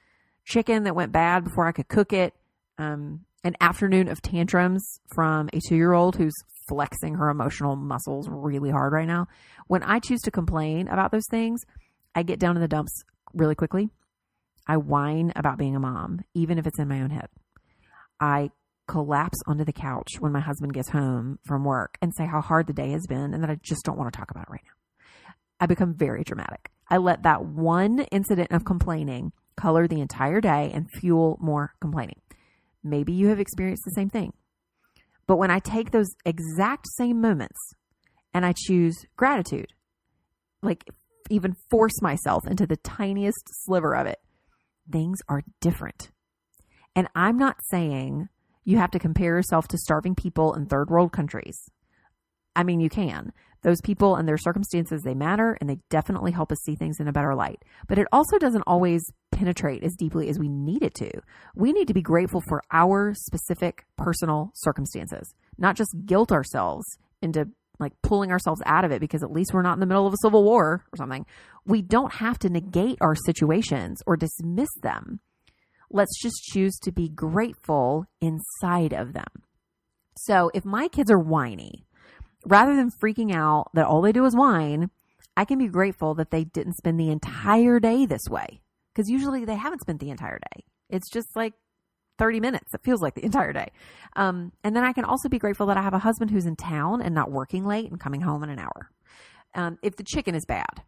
chicken 0.45 0.85
that 0.85 0.95
went 0.95 1.13
bad 1.13 1.45
before 1.45 1.67
I 1.67 1.73
could 1.73 1.89
cook 1.89 2.13
it, 2.13 2.35
um, 2.79 3.27
an 3.45 3.57
afternoon 3.61 4.09
of 4.09 4.23
tantrums 4.23 5.01
from 5.13 5.49
a 5.53 5.61
two 5.69 5.77
year 5.77 5.93
old 5.93 6.17
who's 6.17 6.35
flexing 6.69 7.15
her 7.15 7.29
emotional 7.29 7.77
muscles 7.77 8.29
really 8.31 8.71
hard 8.71 8.93
right 8.93 9.09
now. 9.09 9.27
When 9.67 9.83
I 9.83 9.99
choose 9.99 10.21
to 10.23 10.31
complain 10.31 10.89
about 10.89 11.11
those 11.11 11.27
things, 11.31 11.65
I 12.15 12.23
get 12.23 12.39
down 12.39 12.57
in 12.57 12.63
the 12.63 12.69
dumps 12.69 13.05
really 13.35 13.55
quickly 13.55 13.91
I 14.71 14.77
whine 14.77 15.33
about 15.35 15.59
being 15.59 15.75
a 15.75 15.81
mom, 15.81 16.21
even 16.33 16.57
if 16.57 16.65
it's 16.65 16.79
in 16.79 16.87
my 16.87 17.01
own 17.01 17.11
head. 17.11 17.27
I 18.21 18.53
collapse 18.87 19.39
onto 19.49 19.65
the 19.65 19.73
couch 19.73 20.21
when 20.21 20.31
my 20.31 20.39
husband 20.39 20.75
gets 20.75 20.91
home 20.91 21.41
from 21.45 21.65
work 21.65 21.99
and 22.01 22.15
say 22.15 22.25
how 22.25 22.41
hard 22.41 22.69
the 22.69 22.73
day 22.73 22.93
has 22.93 23.05
been 23.09 23.35
and 23.35 23.43
that 23.43 23.51
I 23.51 23.57
just 23.61 23.85
don't 23.85 23.99
want 23.99 24.13
to 24.13 24.17
talk 24.17 24.31
about 24.31 24.45
it 24.45 24.53
right 24.53 24.63
now. 24.65 25.35
I 25.59 25.67
become 25.67 25.93
very 25.93 26.23
dramatic. 26.23 26.71
I 26.89 26.99
let 26.99 27.25
that 27.25 27.45
one 27.45 27.99
incident 28.13 28.53
of 28.53 28.65
complaining 28.65 29.33
color 29.57 29.89
the 29.89 30.01
entire 30.01 30.41
day 30.41 30.71
and 30.73 30.87
fuel 31.01 31.37
more 31.41 31.75
complaining. 31.81 32.21
Maybe 32.85 33.13
you 33.13 33.27
have 33.27 33.41
experienced 33.41 33.83
the 33.85 33.95
same 33.97 34.09
thing. 34.09 34.35
But 35.27 35.39
when 35.39 35.51
I 35.51 35.59
take 35.59 35.91
those 35.91 36.15
exact 36.25 36.87
same 36.97 37.21
moments 37.21 37.59
and 38.33 38.47
I 38.47 38.55
choose 38.57 38.95
gratitude, 39.17 39.73
like 40.63 40.85
even 41.29 41.57
force 41.73 42.01
myself 42.01 42.47
into 42.47 42.69
the 42.69 42.77
tiniest 42.77 43.43
sliver 43.65 43.97
of 43.97 44.07
it, 44.07 44.21
things 44.91 45.21
are 45.29 45.43
different. 45.61 46.11
And 46.95 47.09
I'm 47.15 47.37
not 47.37 47.65
saying 47.69 48.29
you 48.65 48.79
have 48.79 48.91
to 48.93 48.99
compare 48.99 49.37
yourself 49.37 49.69
to 49.69 49.79
starving 49.79 50.15
people 50.15 50.55
in 50.55 50.67
third 50.67 50.91
world 50.91 51.13
countries. 51.13 51.71
I 52.55 52.63
mean, 52.63 52.81
you 52.81 52.91
can. 52.91 53.33
Those 53.63 53.81
people 53.83 54.17
and 54.17 54.27
their 54.27 54.39
circumstances, 54.39 55.03
they 55.03 55.15
matter 55.15 55.57
and 55.61 55.69
they 55.69 55.79
definitely 55.91 56.33
help 56.33 56.51
us 56.51 56.61
see 56.63 56.75
things 56.75 56.99
in 56.99 57.09
a 57.09 57.13
better 57.13 57.35
light. 57.35 57.63
But 57.89 57.99
it 57.99 58.07
also 58.11 58.39
doesn't 58.39 58.65
always 58.67 59.05
penetrate 59.31 59.83
as 59.83 59.95
deeply 59.97 60.29
as 60.29 60.39
we 60.39 60.49
need 60.49 60.83
it 60.83 60.95
to. 60.95 61.11
We 61.55 61.73
need 61.73 61.89
to 61.89 61.95
be 61.95 62.03
grateful 62.03 62.41
for 62.41 62.63
our 62.71 63.13
specific 63.15 63.85
personal 63.97 64.51
circumstances, 64.55 65.35
not 65.59 65.77
just 65.77 65.95
guilt 66.07 66.33
ourselves 66.33 66.87
into 67.23 67.49
like 67.81 67.93
pulling 68.03 68.31
ourselves 68.31 68.63
out 68.67 68.85
of 68.85 68.93
it 68.93 69.01
because 69.01 69.23
at 69.23 69.33
least 69.33 69.53
we're 69.53 69.63
not 69.63 69.75
in 69.75 69.81
the 69.81 69.87
middle 69.87 70.07
of 70.07 70.13
a 70.13 70.23
civil 70.23 70.45
war 70.45 70.85
or 70.93 70.97
something. 70.97 71.27
We 71.65 71.83
don't 71.83 72.15
have 72.15 72.39
to 72.41 72.51
negate 72.51 72.99
our 73.01 73.15
situations 73.15 74.01
or 74.07 74.17
dismiss 74.17 74.71
them. 74.83 75.21
Let's 75.91 76.21
just 76.21 76.43
choose 76.45 76.79
to 76.83 76.93
be 76.93 77.09
grateful 77.09 78.07
inside 78.21 78.93
of 78.93 79.13
them. 79.13 79.43
So 80.17 80.51
if 80.55 80.65
my 80.65 80.89
kids 80.89 81.11
are 81.11 81.19
whiny, 81.19 81.87
rather 82.47 82.77
than 82.77 82.93
freaking 83.03 83.35
out 83.35 83.71
that 83.75 83.87
all 83.87 84.03
they 84.03 84.13
do 84.13 84.25
is 84.25 84.37
whine, 84.37 84.91
I 85.37 85.45
can 85.45 85.59
be 85.59 85.69
grateful 85.69 86.15
that 86.15 86.31
they 86.31 86.45
didn't 86.45 86.77
spend 86.77 86.99
the 87.01 87.11
entire 87.11 87.81
day 87.81 88.07
this 88.07 88.29
way. 88.29 88.61
Because 88.93 89.09
usually 89.09 89.45
they 89.45 89.57
haven't 89.57 89.81
spent 89.81 90.01
the 90.01 90.11
entire 90.11 90.39
day. 90.39 90.65
It's 90.89 91.11
just 91.11 91.35
like 91.37 91.55
30 92.21 92.39
minutes. 92.39 92.75
It 92.75 92.83
feels 92.85 93.01
like 93.01 93.15
the 93.15 93.25
entire 93.25 93.53
day. 93.53 93.73
Um, 94.15 94.53
and 94.63 94.77
then 94.77 94.85
I 94.85 94.93
can 94.93 95.05
also 95.05 95.29
be 95.29 95.39
grateful 95.39 95.67
that 95.67 95.79
I 95.79 95.83
have 95.83 95.95
a 95.95 95.99
husband 95.99 96.31
who's 96.31 96.45
in 96.45 96.55
town 96.55 97.01
and 97.01 97.15
not 97.15 97.31
working 97.33 97.65
late 97.65 97.91
and 97.91 97.99
coming 97.99 98.21
home 98.21 98.45
in 98.45 98.51
an 98.51 98.59
hour. 98.59 98.91
Um, 99.55 99.79
if 99.83 99.97
the 99.97 100.05
chicken 100.05 100.35
is 100.35 100.45
bad, 100.45 100.83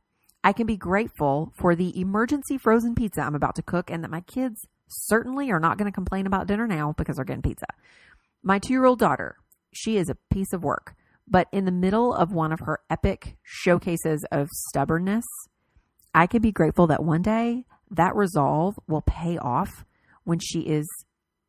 I 0.45 0.53
can 0.53 0.67
be 0.67 0.77
grateful 0.77 1.53
for 1.57 1.75
the 1.75 1.99
emergency 1.99 2.59
frozen 2.59 2.95
pizza 2.95 3.23
I'm 3.23 3.35
about 3.35 3.55
to 3.57 3.63
cook 3.63 3.91
and 3.91 4.05
that 4.05 4.11
my 4.11 4.21
kids 4.21 4.67
certainly 4.89 5.51
are 5.51 5.59
not 5.59 5.79
going 5.79 5.91
to 5.91 5.95
complain 5.95 6.27
about 6.27 6.47
dinner 6.47 6.67
now 6.67 6.95
because 6.99 7.17
they're 7.17 7.25
getting 7.25 7.43
pizza. 7.43 7.67
My 8.43 8.59
two 8.59 8.75
year 8.75 8.85
old 8.85 8.99
daughter, 8.99 9.37
she 9.73 9.97
is 9.97 10.11
a 10.11 10.19
piece 10.31 10.53
of 10.53 10.63
work. 10.63 10.95
But 11.27 11.47
in 11.51 11.65
the 11.65 11.73
middle 11.73 12.13
of 12.13 12.33
one 12.33 12.53
of 12.53 12.61
her 12.61 12.81
epic 12.91 13.37
showcases 13.43 14.27
of 14.31 14.49
stubbornness, 14.51 15.25
I 16.15 16.27
can 16.27 16.43
be 16.43 16.53
grateful 16.53 16.87
that 16.89 17.05
one 17.05 17.23
day 17.23 17.65
that 17.91 18.15
resolve 18.15 18.75
will 18.87 19.03
pay 19.03 19.39
off 19.39 19.85
when 20.25 20.39
she 20.39 20.61
is 20.61 20.87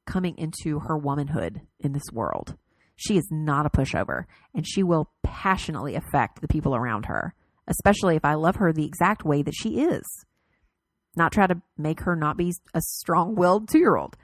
coming 0.06 0.38
into 0.38 0.80
her 0.80 0.98
womanhood 0.98 1.62
in 1.80 1.94
this 1.94 2.12
world. 2.12 2.56
She 2.96 3.18
is 3.18 3.28
not 3.32 3.66
a 3.66 3.70
pushover 3.70 4.26
and 4.54 4.68
she 4.68 4.84
will 4.84 5.10
passionately 5.24 5.96
affect 5.96 6.42
the 6.42 6.48
people 6.48 6.76
around 6.76 7.06
her, 7.06 7.34
especially 7.68 8.16
if 8.16 8.26
I 8.26 8.36
love 8.36 8.58
her 8.58 8.72
the 8.72 8.86
exact 8.86 9.26
way 9.26 9.42
that 9.42 9.56
she 9.56 9.82
is. 9.82 10.04
Not 11.16 11.32
try 11.32 11.48
to 11.48 11.62
make 11.78 12.02
her 12.02 12.16
not 12.16 12.38
be 12.38 12.54
a 12.74 12.82
strong 12.82 13.36
willed 13.36 13.70
two 13.70 13.80
year 13.80 13.98
old. 13.98 14.18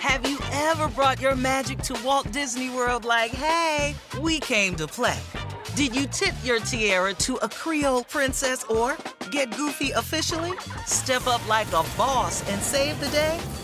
Have 0.00 0.28
you 0.28 0.38
ever 0.52 0.88
brought 0.88 1.20
your 1.20 1.34
magic 1.34 1.78
to 1.82 1.98
Walt 2.04 2.30
Disney 2.30 2.68
World 2.68 3.04
like, 3.04 3.30
hey, 3.30 3.94
we 4.20 4.38
came 4.38 4.76
to 4.76 4.86
play? 4.86 5.18
Did 5.76 5.96
you 5.96 6.06
tip 6.06 6.34
your 6.44 6.60
tiara 6.60 7.14
to 7.14 7.36
a 7.36 7.48
Creole 7.48 8.04
princess 8.04 8.64
or 8.64 8.96
get 9.30 9.56
goofy 9.56 9.90
officially? 9.92 10.52
Step 10.86 11.26
up 11.26 11.46
like 11.48 11.66
a 11.68 11.84
boss 11.96 12.48
and 12.50 12.60
save 12.60 13.00
the 13.00 13.08
day? 13.08 13.40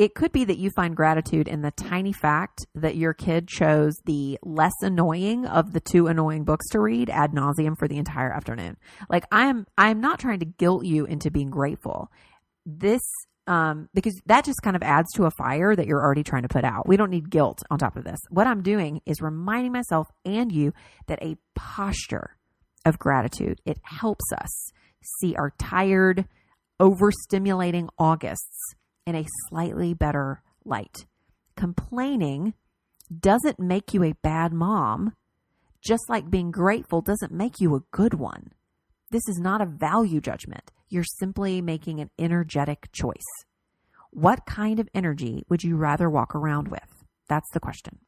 It 0.00 0.14
could 0.14 0.32
be 0.32 0.46
that 0.46 0.56
you 0.56 0.70
find 0.70 0.96
gratitude 0.96 1.46
in 1.46 1.60
the 1.60 1.72
tiny 1.72 2.14
fact 2.14 2.64
that 2.74 2.96
your 2.96 3.12
kid 3.12 3.46
chose 3.46 3.92
the 4.06 4.38
less 4.42 4.72
annoying 4.80 5.44
of 5.44 5.74
the 5.74 5.80
two 5.80 6.06
annoying 6.06 6.44
books 6.44 6.66
to 6.70 6.80
read 6.80 7.10
ad 7.10 7.32
nauseum 7.32 7.76
for 7.78 7.86
the 7.86 7.98
entire 7.98 8.32
afternoon. 8.32 8.78
Like 9.10 9.26
I'm, 9.30 9.66
I'm 9.76 10.00
not 10.00 10.18
trying 10.18 10.38
to 10.38 10.46
guilt 10.46 10.86
you 10.86 11.04
into 11.04 11.30
being 11.30 11.50
grateful. 11.50 12.10
This, 12.64 13.02
um, 13.46 13.90
because 13.92 14.18
that 14.24 14.46
just 14.46 14.62
kind 14.62 14.74
of 14.74 14.82
adds 14.82 15.12
to 15.16 15.26
a 15.26 15.30
fire 15.30 15.76
that 15.76 15.86
you're 15.86 16.02
already 16.02 16.22
trying 16.22 16.44
to 16.44 16.48
put 16.48 16.64
out. 16.64 16.88
We 16.88 16.96
don't 16.96 17.10
need 17.10 17.28
guilt 17.28 17.58
on 17.70 17.78
top 17.78 17.98
of 17.98 18.04
this. 18.04 18.20
What 18.30 18.46
I'm 18.46 18.62
doing 18.62 19.02
is 19.04 19.20
reminding 19.20 19.72
myself 19.72 20.08
and 20.24 20.50
you 20.50 20.72
that 21.08 21.22
a 21.22 21.36
posture 21.54 22.38
of 22.86 22.98
gratitude, 22.98 23.60
it 23.66 23.76
helps 23.82 24.32
us 24.32 24.72
see 25.18 25.36
our 25.36 25.52
tired, 25.58 26.24
overstimulating 26.80 27.90
Augusts 27.98 28.76
in 29.06 29.14
a 29.14 29.26
slightly 29.48 29.94
better 29.94 30.42
light. 30.64 31.06
Complaining 31.56 32.54
doesn't 33.18 33.58
make 33.58 33.92
you 33.92 34.04
a 34.04 34.14
bad 34.22 34.52
mom, 34.52 35.14
just 35.82 36.08
like 36.08 36.30
being 36.30 36.50
grateful 36.50 37.00
doesn't 37.00 37.32
make 37.32 37.54
you 37.58 37.74
a 37.74 37.82
good 37.90 38.14
one. 38.14 38.52
This 39.10 39.26
is 39.28 39.38
not 39.38 39.60
a 39.60 39.66
value 39.66 40.20
judgment. 40.20 40.70
You're 40.88 41.04
simply 41.04 41.60
making 41.60 42.00
an 42.00 42.10
energetic 42.18 42.88
choice. 42.92 43.16
What 44.10 44.46
kind 44.46 44.78
of 44.78 44.88
energy 44.94 45.44
would 45.48 45.62
you 45.62 45.76
rather 45.76 46.08
walk 46.08 46.34
around 46.34 46.68
with? 46.68 47.04
That's 47.28 47.50
the 47.52 47.60
question. 47.60 47.98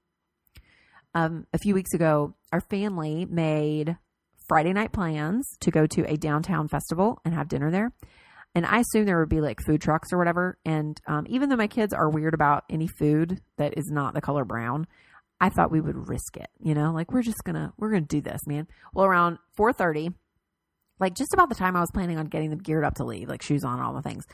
Um, 1.14 1.46
a 1.52 1.58
few 1.58 1.74
weeks 1.74 1.92
ago, 1.94 2.34
our 2.52 2.60
family 2.60 3.26
made 3.26 3.96
Friday 4.48 4.72
night 4.72 4.92
plans 4.92 5.46
to 5.60 5.70
go 5.70 5.86
to 5.86 6.10
a 6.10 6.16
downtown 6.16 6.68
festival 6.68 7.20
and 7.24 7.34
have 7.34 7.48
dinner 7.48 7.70
there. 7.70 7.92
And 8.54 8.66
I 8.66 8.80
assume 8.80 9.06
there 9.06 9.18
would 9.18 9.28
be 9.28 9.40
like 9.40 9.60
food 9.64 9.80
trucks 9.80 10.12
or 10.12 10.18
whatever. 10.18 10.58
And 10.64 11.00
um, 11.06 11.26
even 11.28 11.48
though 11.48 11.56
my 11.56 11.68
kids 11.68 11.94
are 11.94 12.10
weird 12.10 12.34
about 12.34 12.64
any 12.68 12.86
food 12.86 13.40
that 13.56 13.78
is 13.78 13.90
not 13.90 14.14
the 14.14 14.20
color 14.20 14.44
brown, 14.44 14.86
I 15.40 15.48
thought 15.48 15.72
we 15.72 15.80
would 15.80 16.08
risk 16.08 16.36
it. 16.36 16.48
You 16.60 16.74
know, 16.74 16.92
like 16.92 17.10
we're 17.10 17.22
just 17.22 17.42
gonna 17.44 17.72
we're 17.76 17.90
gonna 17.90 18.02
do 18.02 18.20
this, 18.20 18.46
man. 18.46 18.68
Well, 18.94 19.06
around 19.06 19.38
four 19.56 19.72
thirty, 19.72 20.10
like 21.00 21.14
just 21.14 21.34
about 21.34 21.48
the 21.48 21.54
time 21.54 21.74
I 21.76 21.80
was 21.80 21.90
planning 21.92 22.18
on 22.18 22.26
getting 22.26 22.50
them 22.50 22.60
geared 22.60 22.84
up 22.84 22.94
to 22.96 23.04
leave, 23.04 23.28
like 23.28 23.42
shoes 23.42 23.64
on, 23.64 23.80
all 23.80 23.94
the 23.94 24.02
things. 24.02 24.24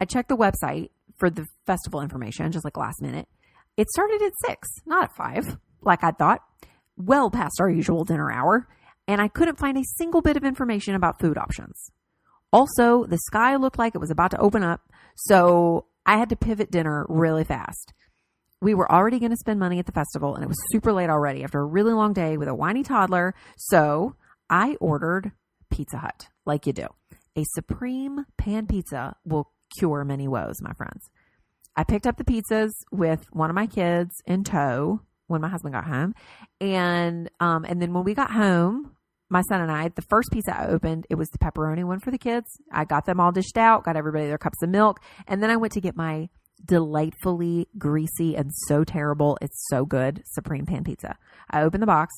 I 0.00 0.06
checked 0.06 0.28
the 0.28 0.36
website 0.36 0.90
for 1.18 1.30
the 1.30 1.46
festival 1.66 2.00
information, 2.00 2.50
just 2.50 2.64
like 2.64 2.76
last 2.76 3.00
minute. 3.00 3.28
It 3.76 3.88
started 3.90 4.22
at 4.22 4.32
six, 4.46 4.68
not 4.86 5.04
at 5.04 5.16
five, 5.16 5.56
like 5.82 6.02
I 6.02 6.10
thought. 6.10 6.40
Well 6.96 7.30
past 7.30 7.60
our 7.60 7.70
usual 7.70 8.04
dinner 8.04 8.32
hour, 8.32 8.66
and 9.06 9.20
I 9.20 9.28
couldn't 9.28 9.58
find 9.58 9.76
a 9.76 9.84
single 9.98 10.22
bit 10.22 10.36
of 10.36 10.44
information 10.44 10.94
about 10.94 11.20
food 11.20 11.36
options. 11.36 11.90
Also, 12.56 13.04
the 13.04 13.18
sky 13.18 13.56
looked 13.56 13.78
like 13.78 13.94
it 13.94 14.00
was 14.00 14.10
about 14.10 14.30
to 14.30 14.40
open 14.40 14.62
up, 14.62 14.80
so 15.14 15.84
I 16.06 16.16
had 16.16 16.30
to 16.30 16.36
pivot 16.36 16.70
dinner 16.70 17.04
really 17.06 17.44
fast. 17.44 17.92
We 18.62 18.72
were 18.72 18.90
already 18.90 19.18
going 19.18 19.32
to 19.32 19.36
spend 19.36 19.60
money 19.60 19.78
at 19.78 19.84
the 19.84 19.92
festival, 19.92 20.34
and 20.34 20.42
it 20.42 20.48
was 20.48 20.56
super 20.72 20.90
late 20.90 21.10
already 21.10 21.44
after 21.44 21.60
a 21.60 21.66
really 21.66 21.92
long 21.92 22.14
day 22.14 22.38
with 22.38 22.48
a 22.48 22.54
whiny 22.54 22.82
toddler. 22.82 23.34
So 23.58 24.16
I 24.48 24.76
ordered 24.80 25.32
Pizza 25.70 25.98
Hut, 25.98 26.28
like 26.46 26.66
you 26.66 26.72
do. 26.72 26.86
A 27.36 27.44
supreme 27.54 28.24
pan 28.38 28.66
pizza 28.66 29.16
will 29.26 29.52
cure 29.78 30.02
many 30.06 30.26
woes, 30.26 30.62
my 30.62 30.72
friends. 30.72 31.10
I 31.76 31.84
picked 31.84 32.06
up 32.06 32.16
the 32.16 32.24
pizzas 32.24 32.70
with 32.90 33.26
one 33.32 33.50
of 33.50 33.54
my 33.54 33.66
kids 33.66 34.22
in 34.24 34.44
tow, 34.44 35.02
when 35.26 35.42
my 35.42 35.48
husband 35.48 35.74
got 35.74 35.84
home. 35.84 36.14
And 36.58 37.30
um 37.38 37.66
and 37.68 37.82
then 37.82 37.92
when 37.92 38.04
we 38.04 38.14
got 38.14 38.30
home, 38.30 38.95
my 39.28 39.42
son 39.48 39.60
and 39.60 39.70
I, 39.70 39.88
the 39.88 40.02
first 40.02 40.30
pizza 40.32 40.58
I 40.58 40.66
opened, 40.68 41.06
it 41.10 41.16
was 41.16 41.28
the 41.30 41.38
pepperoni 41.38 41.84
one 41.84 42.00
for 42.00 42.10
the 42.10 42.18
kids. 42.18 42.46
I 42.72 42.84
got 42.84 43.06
them 43.06 43.20
all 43.20 43.32
dished 43.32 43.56
out, 43.56 43.84
got 43.84 43.96
everybody 43.96 44.26
their 44.26 44.38
cups 44.38 44.62
of 44.62 44.70
milk, 44.70 45.00
and 45.26 45.42
then 45.42 45.50
I 45.50 45.56
went 45.56 45.72
to 45.72 45.80
get 45.80 45.96
my 45.96 46.28
delightfully 46.64 47.68
greasy 47.78 48.36
and 48.36 48.50
so 48.66 48.84
terrible, 48.84 49.36
it's 49.40 49.66
so 49.68 49.84
good 49.84 50.22
supreme 50.26 50.66
pan 50.66 50.84
pizza. 50.84 51.16
I 51.50 51.62
opened 51.62 51.82
the 51.82 51.86
box 51.86 52.14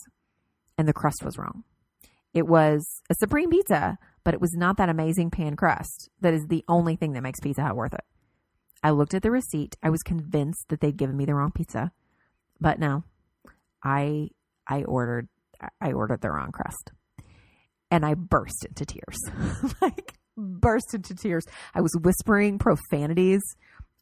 and 0.77 0.87
the 0.87 0.93
crust 0.93 1.25
was 1.25 1.39
wrong. 1.39 1.65
It 2.35 2.47
was 2.47 3.03
a 3.11 3.15
supreme 3.15 3.51
pizza, 3.51 3.99
but 4.25 4.35
it 4.35 4.41
was 4.41 4.55
not 4.55 4.77
that 4.77 4.89
amazing 4.89 5.31
pan 5.31 5.57
crust 5.57 6.11
that 6.21 6.35
is 6.35 6.47
the 6.47 6.65
only 6.69 6.97
thing 6.97 7.13
that 7.13 7.23
makes 7.23 7.41
Pizza 7.41 7.63
Hut 7.63 7.77
worth 7.77 7.95
it. 7.95 8.05
I 8.83 8.91
looked 8.91 9.15
at 9.15 9.23
the 9.23 9.31
receipt. 9.31 9.77
I 9.83 9.91
was 9.91 10.03
convinced 10.03 10.69
that 10.69 10.81
they'd 10.81 10.97
given 10.97 11.17
me 11.17 11.25
the 11.25 11.35
wrong 11.35 11.51
pizza, 11.51 11.91
but 12.61 12.79
no, 12.79 13.05
I 13.83 14.29
I 14.69 14.85
ordered 14.85 15.29
I 15.81 15.93
ordered 15.93 16.21
the 16.21 16.31
wrong 16.31 16.53
crust, 16.53 16.93
and 17.91 18.05
I 18.05 18.15
burst 18.15 18.65
into 18.65 18.85
tears, 18.87 19.19
like 19.81 20.15
burst 20.37 20.95
into 20.95 21.15
tears. 21.15 21.45
I 21.75 21.81
was 21.81 21.97
whispering 22.01 22.59
profanities, 22.59 23.43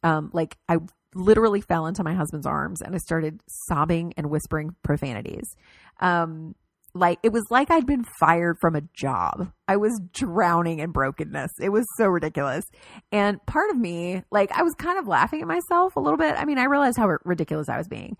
um, 0.03 0.29
like 0.33 0.57
I 0.69 0.77
literally 1.15 1.61
fell 1.61 1.87
into 1.87 2.03
my 2.03 2.13
husband's 2.13 2.45
arms 2.45 2.81
and 2.81 2.93
I 2.93 2.99
started 2.99 3.41
sobbing 3.47 4.13
and 4.17 4.29
whispering 4.29 4.75
profanities. 4.83 5.55
Um, 5.99 6.55
like 6.93 7.19
it 7.21 7.31
was 7.31 7.43
like 7.49 7.69
I'd 7.69 7.85
been 7.85 8.05
fired 8.19 8.57
from 8.59 8.75
a 8.75 8.81
job. 8.93 9.51
I 9.67 9.77
was 9.77 9.99
drowning 10.13 10.79
in 10.79 10.91
brokenness. 10.91 11.51
It 11.59 11.69
was 11.69 11.85
so 11.97 12.07
ridiculous. 12.07 12.63
And 13.11 13.43
part 13.45 13.69
of 13.69 13.77
me, 13.77 14.23
like 14.31 14.51
I 14.51 14.63
was 14.63 14.73
kind 14.75 14.97
of 14.97 15.07
laughing 15.07 15.41
at 15.41 15.47
myself 15.47 15.95
a 15.95 15.99
little 15.99 16.17
bit. 16.17 16.35
I 16.37 16.45
mean, 16.45 16.57
I 16.57 16.65
realized 16.65 16.97
how 16.97 17.07
ridiculous 17.23 17.69
I 17.69 17.77
was 17.77 17.87
being. 17.87 18.17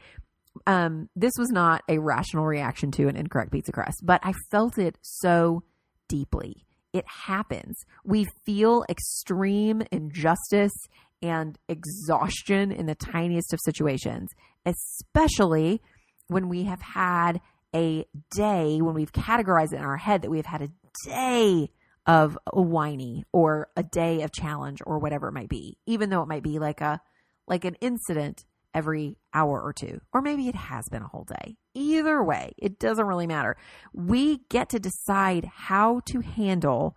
Um, 0.67 1.09
this 1.15 1.31
was 1.39 1.49
not 1.49 1.81
a 1.87 1.97
rational 1.97 2.45
reaction 2.45 2.91
to 2.91 3.07
an 3.07 3.15
incorrect 3.15 3.53
pizza 3.53 3.71
crust, 3.71 4.01
but 4.03 4.19
I 4.21 4.33
felt 4.51 4.77
it 4.77 4.97
so 5.01 5.63
deeply. 6.09 6.65
It 6.91 7.05
happens. 7.07 7.85
We 8.03 8.27
feel 8.45 8.83
extreme 8.89 9.81
injustice 9.91 10.73
and 11.21 11.57
exhaustion 11.69 12.73
in 12.73 12.85
the 12.85 12.95
tiniest 12.95 13.53
of 13.53 13.59
situations, 13.63 14.29
especially 14.65 15.81
when 16.27 16.49
we 16.49 16.65
have 16.65 16.81
had 16.81 17.39
a 17.73 18.05
day 18.35 18.81
when 18.81 18.93
we've 18.93 19.13
categorized 19.13 19.71
it 19.71 19.77
in 19.77 19.85
our 19.85 19.97
head 19.97 20.21
that 20.21 20.29
we've 20.29 20.45
had 20.45 20.61
a 20.61 20.69
day 21.05 21.69
of 22.05 22.37
a 22.51 22.61
whiny 22.61 23.23
or 23.31 23.69
a 23.77 23.83
day 23.83 24.21
of 24.21 24.33
challenge 24.33 24.81
or 24.85 24.99
whatever 24.99 25.29
it 25.29 25.33
might 25.33 25.49
be, 25.49 25.77
even 25.85 26.09
though 26.09 26.21
it 26.21 26.27
might 26.27 26.43
be 26.43 26.59
like 26.59 26.81
a 26.81 26.99
like 27.47 27.63
an 27.63 27.75
incident 27.75 28.43
every 28.73 29.17
hour 29.33 29.61
or 29.61 29.73
two, 29.73 29.99
or 30.13 30.21
maybe 30.21 30.47
it 30.47 30.55
has 30.55 30.85
been 30.89 31.01
a 31.01 31.07
whole 31.07 31.25
day. 31.25 31.55
Either 31.73 32.23
way, 32.23 32.53
it 32.57 32.79
doesn't 32.79 33.05
really 33.05 33.27
matter. 33.27 33.55
We 33.93 34.41
get 34.49 34.69
to 34.69 34.79
decide 34.79 35.45
how 35.45 36.01
to 36.07 36.21
handle 36.21 36.95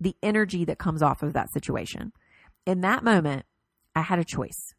the 0.00 0.14
energy 0.22 0.64
that 0.64 0.78
comes 0.78 1.02
off 1.02 1.22
of 1.22 1.32
that 1.32 1.52
situation. 1.52 2.12
In 2.66 2.80
that 2.82 3.04
moment, 3.04 3.44
I 3.94 4.02
had 4.02 4.18
a 4.18 4.24
choice 4.24 4.74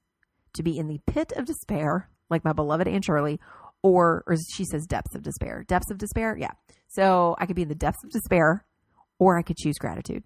to 0.54 0.64
be 0.64 0.78
in 0.78 0.88
the 0.88 1.00
pit 1.06 1.34
of 1.36 1.46
despair, 1.46 2.10
like 2.30 2.46
my 2.46 2.54
beloved 2.54 2.88
Aunt 2.88 3.06
Shirley, 3.06 3.40
or 3.82 4.24
or 4.28 4.36
she 4.54 4.66
says 4.66 4.86
depths 4.86 5.16
of 5.16 5.24
despair. 5.24 5.64
Depths 5.68 5.92
of 5.92 5.98
despair, 5.98 6.38
yeah. 6.38 6.52
So 6.88 7.36
I 7.38 7.46
could 7.46 7.56
be 7.56 7.62
in 7.62 7.70
the 7.70 7.76
depths 7.76 8.04
of 8.04 8.12
despair, 8.12 8.66
or 9.20 9.38
I 9.38 9.42
could 9.42 9.58
choose 9.58 9.78
gratitude. 9.78 10.24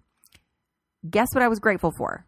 Guess 1.08 1.28
what 1.34 1.42
I 1.42 1.48
was 1.48 1.58
grateful 1.58 1.92
for? 1.96 2.26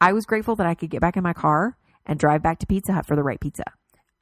I 0.00 0.12
was 0.12 0.24
grateful 0.24 0.56
that 0.56 0.66
I 0.66 0.74
could 0.74 0.90
get 0.90 1.00
back 1.00 1.16
in 1.16 1.22
my 1.22 1.32
car 1.32 1.76
and 2.06 2.18
drive 2.18 2.42
back 2.42 2.58
to 2.60 2.66
Pizza 2.66 2.92
Hut 2.92 3.06
for 3.06 3.16
the 3.16 3.22
right 3.22 3.40
pizza. 3.40 3.64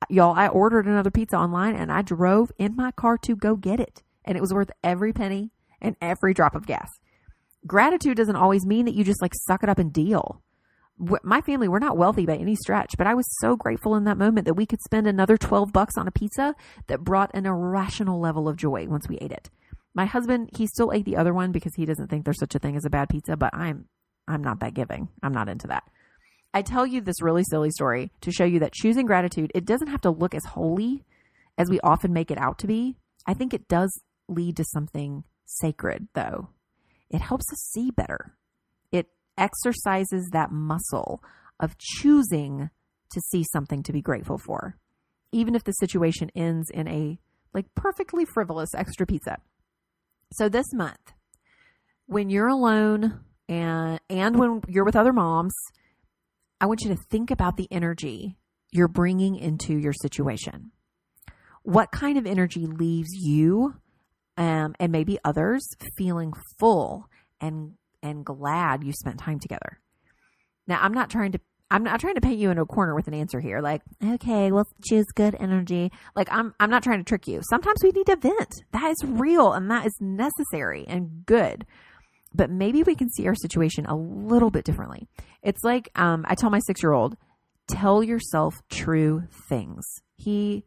Y'all, 0.09 0.35
I 0.37 0.49
ordered 0.49 0.87
another 0.87 1.11
pizza 1.11 1.37
online 1.37 1.75
and 1.75 1.91
I 1.91 2.03
drove 2.03 2.53
in 2.59 2.77
my 2.77 2.93
car 2.93 3.19
to 3.19 3.35
go 3.35 3.57
get 3.57 3.81
it. 3.81 4.03
And 4.25 4.37
it 4.37 4.41
was 4.41 4.53
worth 4.53 4.71
every 4.85 5.13
penny 5.13 5.51
and 5.81 5.97
every 6.01 6.35
drop 6.35 6.55
of 6.55 6.67
gas. 6.67 6.89
Gratitude 7.67 8.17
doesn't 8.17 8.37
always 8.37 8.65
mean 8.65 8.85
that 8.85 8.95
you 8.95 9.05
just 9.05 9.23
like 9.23 9.33
suck 9.35 9.63
it 9.63 9.69
up 9.69 9.79
and 9.79 9.93
deal 9.93 10.43
my 11.23 11.41
family 11.41 11.69
we're 11.69 11.79
not 11.79 11.97
wealthy 11.97 12.27
by 12.27 12.35
any 12.37 12.57
stretch 12.57 12.95
but 12.99 13.07
i 13.07 13.15
was 13.15 13.27
so 13.41 13.57
grateful 13.57 13.95
in 13.95 14.05
that 14.05 14.19
moment 14.19 14.45
that 14.45 14.55
we 14.55 14.67
could 14.67 14.81
spend 14.83 15.07
another 15.07 15.37
12 15.37 15.73
bucks 15.73 15.97
on 15.97 16.09
a 16.09 16.13
pizza 16.13 16.55
that 16.89 17.05
brought 17.05 17.31
an 17.35 17.47
irrational 17.47 18.21
level 18.21 18.49
of 18.49 18.57
joy 18.57 18.87
once 18.89 19.09
we 19.09 19.17
ate 19.19 19.31
it 19.31 19.49
my 19.95 20.07
husband 20.07 20.51
he 20.57 20.67
still 20.67 20.93
ate 20.93 21.05
the 21.05 21.17
other 21.17 21.33
one 21.33 21.53
because 21.53 21.75
he 21.77 21.87
doesn't 21.87 22.09
think 22.09 22.25
there's 22.25 22.41
such 22.41 22.55
a 22.55 22.59
thing 22.59 22.77
as 22.77 22.85
a 22.85 22.91
bad 22.91 23.09
pizza 23.09 23.37
but 23.37 23.55
i'm 23.55 23.87
i'm 24.27 24.43
not 24.43 24.59
that 24.59 24.75
giving 24.75 25.09
i'm 25.23 25.33
not 25.33 25.49
into 25.49 25.69
that 25.69 25.85
i 26.55 26.63
tell 26.63 26.87
you 26.87 27.01
this 27.01 27.23
really 27.23 27.45
silly 27.45 27.71
story 27.71 28.11
to 28.21 28.33
show 28.33 28.45
you 28.45 28.59
that 28.61 28.73
choosing 28.73 29.07
gratitude 29.07 29.51
it 29.55 29.65
doesn't 29.65 29.89
have 29.89 30.01
to 30.01 30.11
look 30.11 30.35
as 30.35 30.45
holy 30.45 31.05
as 31.59 31.69
we 31.69 31.81
often 31.81 32.13
make 32.13 32.31
it 32.31 32.39
out 32.39 32.59
to 32.61 32.67
be. 32.67 32.97
I 33.27 33.35
think 33.35 33.53
it 33.53 33.69
does 33.69 33.91
lead 34.29 34.57
to 34.57 34.65
something 34.65 35.25
sacred 35.45 36.09
though. 36.15 36.51
It 37.11 37.21
helps 37.21 37.53
us 37.53 37.59
see 37.73 37.91
better. 37.91 38.37
It 38.93 39.09
exercises 39.37 40.31
that 40.33 40.53
muscle 40.53 41.23
of 41.61 41.77
choosing 41.79 42.71
to 43.11 43.21
see 43.21 43.45
something 43.53 43.83
to 43.83 43.93
be 43.93 44.01
grateful 44.01 44.39
for, 44.39 44.77
even 45.33 45.55
if 45.55 45.65
the 45.65 45.73
situation 45.73 46.31
ends 46.35 46.71
in 46.71 46.87
a 46.87 47.19
like 47.53 47.67
perfectly 47.75 48.25
frivolous 48.25 48.75
extra 48.75 49.07
pizza. 49.07 49.39
So 50.35 50.49
this 50.49 50.73
month, 50.73 51.13
when 52.07 52.31
you're 52.31 52.49
alone 52.49 53.25
and 53.49 53.99
and 54.09 54.39
when 54.39 54.61
you're 54.69 54.85
with 54.85 54.97
other 54.97 55.13
moms, 55.13 55.55
I 56.61 56.67
want 56.67 56.83
you 56.83 56.89
to 56.91 57.01
think 57.11 57.31
about 57.31 57.57
the 57.57 57.69
energy 57.71 58.37
you're 58.71 58.89
bringing 58.89 59.37
into 59.37 59.77
your 59.77 59.93
situation. 59.93 60.73
What 61.63 61.91
kind 61.91 62.19
of 62.19 62.27
energy 62.27 62.67
leaves 62.67 63.09
you 63.13 63.75
um, 64.37 64.75
and 64.79 64.93
maybe 64.93 65.19
others 65.25 65.69
feeling 65.97 66.33
full 66.59 67.09
and 67.41 67.75
and 68.03 68.25
glad 68.25 68.85
you 68.85 68.93
spent 68.93 69.19
time 69.19 69.41
together. 69.41 69.81
Now, 70.69 70.79
I'm 70.81 70.93
not 70.93 71.11
trying 71.11 71.33
to 71.33 71.41
I'm 71.71 71.83
not 71.83 72.01
trying 72.01 72.15
to 72.15 72.21
paint 72.23 72.39
you 72.39 72.51
in 72.51 72.59
a 72.59 72.65
corner 72.65 72.95
with 72.95 73.09
an 73.09 73.15
answer 73.15 73.41
here. 73.41 73.61
Like, 73.61 73.83
okay, 74.03 74.51
well, 74.53 74.67
choose 74.83 75.05
good 75.15 75.37
energy. 75.39 75.91
Like, 76.17 76.29
I'm 76.31 76.55
I'm 76.61 76.71
not 76.71 76.83
trying 76.83 76.99
to 76.99 77.05
trick 77.05 77.27
you. 77.27 77.41
Sometimes 77.51 77.81
we 77.83 77.91
need 77.91 78.07
to 78.07 78.17
vent. 78.17 78.63
That 78.73 78.91
is 78.91 79.05
real 79.05 79.53
and 79.53 79.71
that 79.71 79.87
is 79.87 79.97
necessary 80.01 80.87
and 80.89 81.27
good. 81.27 81.67
But 82.35 82.51
maybe 82.51 82.83
we 82.83 82.95
can 82.95 83.11
see 83.11 83.27
our 83.27 83.35
situation 83.35 83.87
a 83.87 83.97
little 83.97 84.51
bit 84.51 84.65
differently. 84.65 85.09
It's 85.43 85.65
like 85.65 85.89
um, 85.95 86.25
I 86.29 86.35
tell 86.35 86.51
my 86.51 86.61
six 86.61 86.83
year 86.83 86.93
old, 86.93 87.17
tell 87.69 88.03
yourself 88.03 88.55
true 88.71 89.25
things. 89.49 89.85
He 90.17 90.65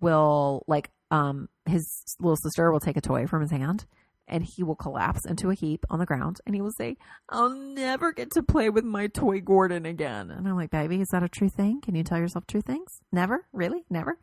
will 0.00 0.64
like 0.66 0.90
um, 1.10 1.48
his 1.66 1.88
little 2.20 2.36
sister 2.36 2.70
will 2.70 2.80
take 2.80 2.96
a 2.96 3.00
toy 3.00 3.26
from 3.26 3.42
his 3.42 3.50
hand 3.50 3.86
and 4.28 4.44
he 4.44 4.62
will 4.62 4.74
collapse 4.74 5.24
into 5.26 5.50
a 5.50 5.54
heap 5.54 5.84
on 5.90 5.98
the 5.98 6.06
ground 6.06 6.40
and 6.46 6.54
he 6.54 6.60
will 6.60 6.72
say, 6.72 6.96
I'll 7.28 7.50
never 7.50 8.12
get 8.12 8.30
to 8.32 8.42
play 8.42 8.70
with 8.70 8.84
my 8.84 9.06
toy 9.06 9.40
Gordon 9.40 9.86
again. 9.86 10.30
And 10.30 10.46
I'm 10.46 10.56
like, 10.56 10.70
baby, 10.70 11.00
is 11.00 11.08
that 11.12 11.22
a 11.22 11.28
true 11.28 11.48
thing? 11.48 11.80
Can 11.80 11.94
you 11.94 12.02
tell 12.02 12.18
yourself 12.18 12.46
true 12.46 12.60
things? 12.60 13.00
Never? 13.12 13.46
Really? 13.52 13.84
Never? 13.88 14.18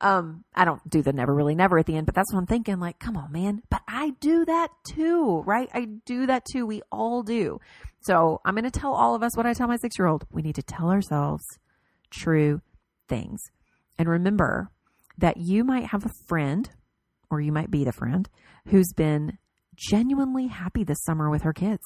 Um, 0.00 0.44
I 0.54 0.64
don't 0.64 0.88
do 0.88 1.02
the 1.02 1.12
never 1.12 1.34
really 1.34 1.54
never 1.54 1.78
at 1.78 1.86
the 1.86 1.96
end, 1.96 2.06
but 2.06 2.14
that's 2.14 2.32
what 2.32 2.40
I'm 2.40 2.46
thinking. 2.46 2.80
Like, 2.80 2.98
come 2.98 3.16
on, 3.16 3.32
man. 3.32 3.62
But 3.70 3.82
I 3.86 4.10
do 4.20 4.44
that 4.44 4.68
too, 4.84 5.42
right? 5.46 5.68
I 5.72 5.86
do 6.04 6.26
that 6.26 6.44
too. 6.44 6.66
We 6.66 6.82
all 6.90 7.22
do. 7.22 7.60
So 8.00 8.40
I'm 8.44 8.54
going 8.54 8.64
to 8.64 8.70
tell 8.70 8.92
all 8.92 9.14
of 9.14 9.22
us 9.22 9.36
what 9.36 9.46
I 9.46 9.54
tell 9.54 9.68
my 9.68 9.76
six 9.76 9.98
year 9.98 10.06
old. 10.06 10.26
We 10.30 10.42
need 10.42 10.56
to 10.56 10.62
tell 10.62 10.90
ourselves 10.90 11.44
true 12.10 12.60
things. 13.08 13.40
And 13.98 14.08
remember 14.08 14.70
that 15.18 15.36
you 15.36 15.64
might 15.64 15.86
have 15.86 16.04
a 16.04 16.12
friend 16.26 16.68
or 17.30 17.40
you 17.40 17.52
might 17.52 17.70
be 17.70 17.84
the 17.84 17.92
friend 17.92 18.28
who's 18.68 18.92
been 18.92 19.38
genuinely 19.76 20.46
happy 20.48 20.84
this 20.84 21.02
summer 21.02 21.30
with 21.30 21.42
her 21.42 21.52
kids. 21.52 21.84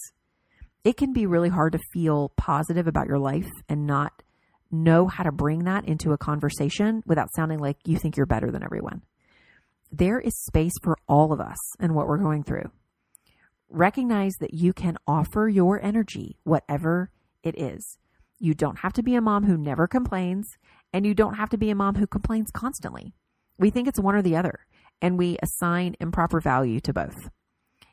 It 0.85 0.97
can 0.97 1.13
be 1.13 1.27
really 1.27 1.49
hard 1.49 1.73
to 1.73 1.79
feel 1.93 2.33
positive 2.37 2.87
about 2.87 3.09
your 3.09 3.19
life 3.19 3.51
and 3.69 3.87
not 3.87 4.23
know 4.71 5.07
how 5.07 5.25
to 5.25 5.33
bring 5.33 5.65
that 5.65 5.87
into 5.87 6.13
a 6.13 6.19
conversation 6.19 7.03
without 7.07 7.33
sounding 7.35 7.59
like 7.59 7.77
you 7.85 7.99
think 7.99 8.17
you're 8.17 8.27
better 8.27 8.51
than 8.51 8.63
everyone. 8.63 9.03
There 9.91 10.21
is 10.21 10.39
space 10.45 10.75
for 10.83 10.97
all 11.09 11.33
of 11.33 11.41
us 11.41 11.59
and 11.81 11.95
what 11.95 12.07
we're 12.07 12.19
going 12.19 12.45
through. 12.45 12.71
Recognize 13.71 14.35
that 14.41 14.55
you 14.55 14.73
can 14.73 14.97
offer 15.07 15.49
your 15.49 15.83
energy, 15.83 16.39
whatever 16.45 17.11
it 17.43 17.59
is. 17.59 17.99
You 18.39 18.55
don't 18.55 18.79
have 18.79 18.93
to 18.95 19.03
be 19.03 19.15
a 19.15 19.21
mom 19.21 19.45
who 19.45 19.57
never 19.57 19.87
complains, 19.87 20.49
and 20.93 21.05
you 21.05 21.15
don't 21.15 21.35
have 21.35 21.51
to 21.51 21.59
be 21.59 21.71
a 21.71 21.75
mom 21.75 21.97
who 21.97 22.07
complains 22.07 22.51
constantly. 22.53 23.15
We 23.59 23.71
think 23.71 23.89
it's 23.89 23.99
one 23.99 24.15
or 24.15 24.23
the 24.23 24.37
other, 24.37 24.61
and 25.03 25.19
we 25.19 25.39
assign 25.43 25.97
improper 26.01 26.41
value 26.41 26.81
to 26.81 26.93
both. 26.93 27.31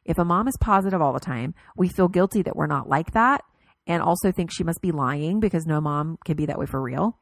If 0.06 0.18
a 0.18 0.26
mom 0.26 0.48
is 0.48 0.58
positive 0.60 1.02
all 1.02 1.14
the 1.14 1.20
time, 1.20 1.56
we 1.76 1.90
feel 1.90 2.08
guilty 2.08 2.44
that 2.44 2.56
we're 2.56 2.68
not 2.68 2.88
like 2.88 3.12
that 3.12 3.44
and 3.88 4.02
also 4.02 4.32
think 4.32 4.52
she 4.52 4.64
must 4.64 4.82
be 4.82 4.92
lying 4.92 5.40
because 5.40 5.66
no 5.66 5.82
mom 5.82 6.18
can 6.26 6.36
be 6.36 6.46
that 6.46 6.60
way 6.60 6.66
for 6.66 6.82
real. 6.82 7.20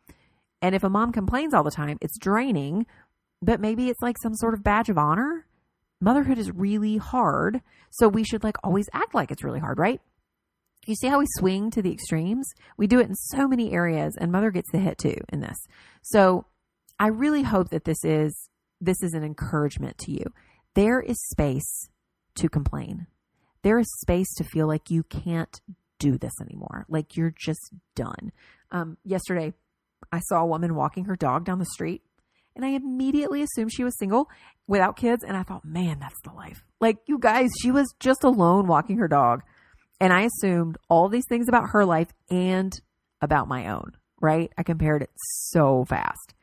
And 0.62 0.76
if 0.76 0.84
a 0.84 0.90
mom 0.90 1.12
complains 1.12 1.54
all 1.54 1.64
the 1.64 1.72
time, 1.72 1.98
it's 2.02 2.18
draining, 2.18 2.86
but 3.42 3.60
maybe 3.60 3.90
it's 3.90 4.02
like 4.02 4.18
some 4.22 4.34
sort 4.36 4.54
of 4.54 4.64
badge 4.64 4.90
of 4.90 4.98
honor. 4.98 5.46
Motherhood 6.00 6.38
is 6.38 6.52
really 6.52 6.98
hard, 6.98 7.62
so 7.90 8.08
we 8.08 8.24
should 8.24 8.44
like 8.44 8.58
always 8.64 8.90
act 8.94 9.14
like 9.14 9.32
it's 9.32 9.44
really 9.44 9.60
hard, 9.60 9.80
right? 9.80 10.02
You 10.86 10.96
see 10.96 11.08
how 11.08 11.20
we 11.20 11.26
swing 11.38 11.72
to 11.72 11.82
the 11.82 11.92
extremes? 11.92 12.50
We 12.78 12.88
do 12.88 13.00
it 13.00 13.08
in 13.08 13.16
so 13.16 13.48
many 13.48 13.72
areas, 13.72 14.18
and 14.20 14.32
mother 14.32 14.52
gets 14.52 14.70
the 14.72 14.80
hit 14.80 14.98
too 14.98 15.16
in 15.32 15.40
this. 15.40 15.58
So 16.02 16.46
I 17.00 17.08
really 17.08 17.44
hope 17.44 17.70
that 17.70 17.86
this 17.86 18.04
is 18.04 18.50
this 18.82 19.02
is 19.02 19.14
an 19.14 19.24
encouragement 19.24 19.98
to 20.00 20.12
you. 20.12 20.26
There 20.74 21.00
is 21.00 21.18
space 21.30 21.90
to 22.36 22.50
complain. 22.50 23.08
There 23.62 23.80
is 23.80 23.88
space 24.02 24.32
to 24.36 24.44
feel 24.44 24.68
like 24.68 24.90
you 24.90 25.04
can't 25.04 25.62
do 26.00 26.18
this 26.18 26.34
anymore. 26.42 26.86
Like 26.90 27.16
you're 27.16 27.34
just 27.38 27.74
done. 27.96 28.32
Um, 28.72 28.98
yesterday, 29.06 29.54
I 30.12 30.20
saw 30.20 30.42
a 30.42 30.46
woman 30.46 30.76
walking 30.76 31.06
her 31.06 31.16
dog 31.16 31.46
down 31.46 31.60
the 31.60 31.66
street, 31.66 32.02
and 32.56 32.66
I 32.66 32.70
immediately 32.70 33.42
assumed 33.42 33.72
she 33.74 33.84
was 33.84 33.98
single 33.98 34.30
without 34.68 34.98
kids. 34.98 35.24
And 35.24 35.38
I 35.38 35.44
thought, 35.44 35.66
man, 35.66 36.00
that's 36.00 36.20
the 36.24 36.34
life. 36.34 36.64
Like, 36.80 36.98
you 37.08 37.18
guys, 37.18 37.50
she 37.62 37.72
was 37.72 37.94
just 38.00 38.24
alone 38.24 38.68
walking 38.68 38.98
her 38.98 39.08
dog. 39.08 39.42
And 40.00 40.12
I 40.12 40.24
assumed 40.24 40.78
all 40.90 41.08
these 41.08 41.26
things 41.30 41.48
about 41.48 41.70
her 41.72 41.86
life 41.86 42.10
and 42.30 42.74
about 43.22 43.48
my 43.48 43.70
own, 43.70 43.94
right? 44.22 44.52
I 44.58 44.64
compared 44.64 45.02
it 45.02 45.12
so 45.16 45.86
fast. 45.86 46.34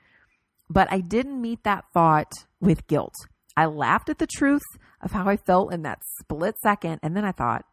But 0.71 0.91
I 0.91 1.01
didn't 1.01 1.41
meet 1.41 1.65
that 1.65 1.85
thought 1.93 2.33
with 2.61 2.87
guilt. 2.87 3.15
I 3.57 3.67
laughed 3.67 4.09
at 4.09 4.19
the 4.19 4.27
truth 4.27 4.63
of 5.03 5.13
how 5.13 5.29
I 5.29 5.37
felt 5.37 5.73
in 5.73 5.83
that 5.83 6.03
split 6.21 6.57
second. 6.63 7.01
And 7.03 7.17
then 7.17 7.25
I 7.25 7.33
thought, 7.33 7.65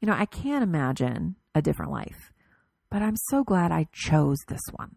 you 0.00 0.06
know, 0.06 0.14
I 0.14 0.26
can't 0.26 0.62
imagine 0.62 1.36
a 1.54 1.62
different 1.62 1.92
life, 1.92 2.32
but 2.90 3.02
I'm 3.02 3.16
so 3.28 3.44
glad 3.44 3.72
I 3.72 3.88
chose 3.92 4.38
this 4.48 4.62
one. 4.72 4.96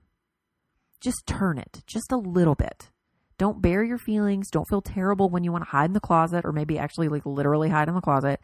Just 1.02 1.26
turn 1.26 1.58
it 1.58 1.82
just 1.88 2.12
a 2.12 2.18
little 2.18 2.56
bit. 2.56 2.90
Don't 3.38 3.62
bear 3.62 3.84
your 3.84 3.98
feelings. 3.98 4.52
Don't 4.52 4.70
feel 4.70 4.82
terrible 4.82 5.30
when 5.30 5.44
you 5.44 5.52
want 5.52 5.64
to 5.64 5.72
hide 5.72 5.90
in 5.90 5.94
the 5.94 6.00
closet 6.00 6.46
or 6.46 6.52
maybe 6.52 6.78
actually 6.78 7.08
like 7.08 7.26
literally 7.26 7.70
hide 7.70 7.88
in 7.88 7.96
the 7.96 8.02
closet. 8.02 8.40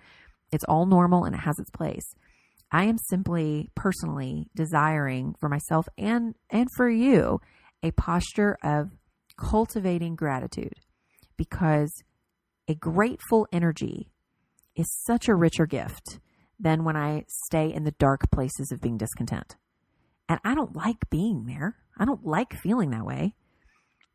It's 0.52 0.64
all 0.64 0.88
normal 0.88 1.24
and 1.24 1.36
it 1.36 1.42
has 1.42 1.60
its 1.60 1.70
place. 1.70 2.16
I 2.72 2.86
am 2.86 2.98
simply 2.98 3.70
personally 3.76 4.48
desiring 4.56 5.36
for 5.40 5.50
myself 5.50 5.88
and 5.98 6.36
and 6.50 6.68
for 6.76 6.90
you 6.90 7.40
a 7.84 7.92
posture 7.92 8.58
of 8.64 8.90
cultivating 9.38 10.16
gratitude 10.16 10.74
because 11.38 11.92
a 12.68 12.76
grateful 12.76 13.48
energy 13.52 14.12
is 14.76 14.86
such 15.06 15.28
a 15.28 15.36
richer 15.36 15.66
gift 15.66 16.20
than 16.60 16.84
when 16.84 16.98
I 16.98 17.24
stay 17.28 17.74
in 17.74 17.84
the 17.84 17.92
dark 17.92 18.30
places 18.32 18.72
of 18.72 18.82
being 18.82 18.98
discontent. 18.98 19.56
And 20.28 20.40
I 20.44 20.56
don't 20.56 20.76
like 20.76 21.10
being 21.10 21.46
there. 21.46 21.78
I 21.98 22.06
don't 22.06 22.26
like 22.26 22.54
feeling 22.54 22.92
that 22.92 23.06
way. 23.06 23.34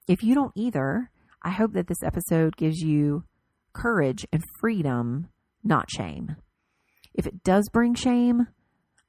If 0.07 0.23
you 0.23 0.35
don't 0.35 0.53
either, 0.55 1.11
I 1.43 1.51
hope 1.51 1.73
that 1.73 1.87
this 1.87 2.03
episode 2.05 2.57
gives 2.57 2.81
you 2.81 3.25
courage 3.73 4.27
and 4.33 4.43
freedom, 4.61 5.29
not 5.65 5.91
shame. 5.91 6.37
If 7.15 7.27
it 7.27 7.43
does 7.43 7.69
bring 7.73 7.95
shame, 7.95 8.49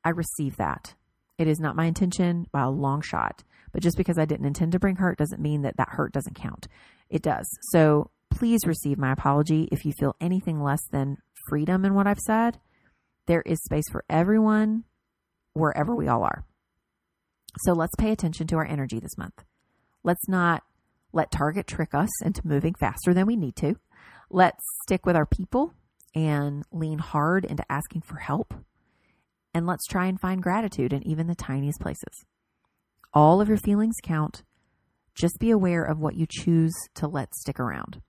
I 0.03 0.09
receive 0.09 0.57
that. 0.57 0.95
It 1.37 1.47
is 1.47 1.59
not 1.59 1.75
my 1.75 1.85
intention 1.85 2.45
by 2.51 2.63
a 2.63 2.69
long 2.69 3.01
shot. 3.01 3.43
But 3.71 3.81
just 3.81 3.97
because 3.97 4.19
I 4.19 4.25
didn't 4.25 4.45
intend 4.45 4.71
to 4.73 4.79
bring 4.79 4.97
hurt 4.97 5.17
doesn't 5.17 5.41
mean 5.41 5.63
that 5.63 5.77
that 5.77 5.89
hurt 5.89 6.13
doesn't 6.13 6.35
count. 6.35 6.67
It 7.09 7.23
does. 7.23 7.45
So 7.71 8.11
please 8.33 8.65
receive 8.65 8.97
my 8.97 9.11
apology 9.11 9.69
if 9.71 9.85
you 9.85 9.93
feel 9.99 10.15
anything 10.19 10.61
less 10.61 10.81
than 10.91 11.17
freedom 11.47 11.85
in 11.85 11.93
what 11.93 12.07
I've 12.07 12.19
said. 12.19 12.59
There 13.27 13.43
is 13.45 13.63
space 13.63 13.85
for 13.91 14.03
everyone 14.09 14.83
wherever 15.53 15.95
we 15.95 16.07
all 16.07 16.23
are. 16.23 16.43
So 17.59 17.73
let's 17.73 17.95
pay 17.97 18.11
attention 18.11 18.47
to 18.47 18.55
our 18.55 18.65
energy 18.65 18.99
this 18.99 19.17
month. 19.17 19.43
Let's 20.03 20.27
not 20.27 20.63
let 21.13 21.31
Target 21.31 21.67
trick 21.67 21.93
us 21.93 22.09
into 22.23 22.45
moving 22.45 22.73
faster 22.73 23.13
than 23.13 23.27
we 23.27 23.35
need 23.35 23.55
to. 23.57 23.75
Let's 24.29 24.63
stick 24.83 25.05
with 25.05 25.15
our 25.15 25.27
people 25.27 25.73
and 26.15 26.63
lean 26.71 26.97
hard 26.97 27.45
into 27.45 27.63
asking 27.71 28.01
for 28.01 28.17
help. 28.17 28.53
And 29.53 29.67
let's 29.67 29.85
try 29.85 30.07
and 30.07 30.19
find 30.19 30.41
gratitude 30.41 30.91
in 30.91 31.05
even 31.07 31.27
the 31.27 31.35
tiniest 31.35 31.79
places. 31.79 32.25
All 33.13 33.39
of 33.39 33.47
your 33.47 33.57
feelings 33.57 33.95
count. 34.01 34.41
Just 35.13 35.37
be 35.39 35.51
aware 35.51 35.83
of 35.83 35.99
what 35.99 36.15
you 36.15 36.25
choose 36.27 36.73
to 36.95 37.07
let 37.07 37.35
stick 37.35 37.59
around. 37.59 38.01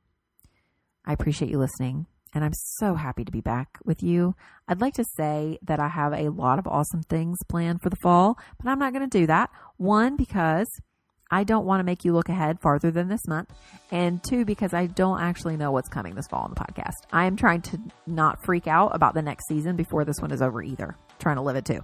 I 1.06 1.12
appreciate 1.12 1.50
you 1.50 1.58
listening, 1.58 2.06
and 2.32 2.44
I'm 2.44 2.54
so 2.54 2.94
happy 2.94 3.24
to 3.24 3.32
be 3.32 3.40
back 3.40 3.78
with 3.84 4.02
you. 4.02 4.34
I'd 4.68 4.80
like 4.80 4.94
to 4.94 5.04
say 5.16 5.58
that 5.62 5.80
I 5.80 5.88
have 5.88 6.12
a 6.12 6.30
lot 6.30 6.58
of 6.58 6.66
awesome 6.66 7.02
things 7.02 7.38
planned 7.48 7.82
for 7.82 7.90
the 7.90 7.96
fall, 7.96 8.38
but 8.62 8.70
I'm 8.70 8.78
not 8.78 8.92
going 8.92 9.08
to 9.08 9.18
do 9.18 9.26
that. 9.26 9.50
One, 9.76 10.16
because 10.16 10.68
I 11.30 11.44
don't 11.44 11.66
want 11.66 11.80
to 11.80 11.84
make 11.84 12.04
you 12.04 12.12
look 12.12 12.28
ahead 12.28 12.60
farther 12.60 12.90
than 12.90 13.08
this 13.08 13.26
month. 13.26 13.52
And 13.90 14.22
two, 14.22 14.44
because 14.44 14.72
I 14.72 14.86
don't 14.86 15.20
actually 15.20 15.56
know 15.56 15.72
what's 15.72 15.88
coming 15.88 16.14
this 16.14 16.28
fall 16.28 16.44
on 16.44 16.50
the 16.50 16.56
podcast. 16.60 16.92
I 17.12 17.26
am 17.26 17.36
trying 17.36 17.62
to 17.62 17.78
not 18.06 18.44
freak 18.44 18.66
out 18.66 18.94
about 18.94 19.14
the 19.14 19.22
next 19.22 19.48
season 19.48 19.76
before 19.76 20.04
this 20.04 20.20
one 20.20 20.30
is 20.30 20.42
over 20.42 20.62
either. 20.62 20.96
I'm 20.96 21.16
trying 21.18 21.36
to 21.36 21.42
live 21.42 21.56
it 21.56 21.64
too. 21.64 21.80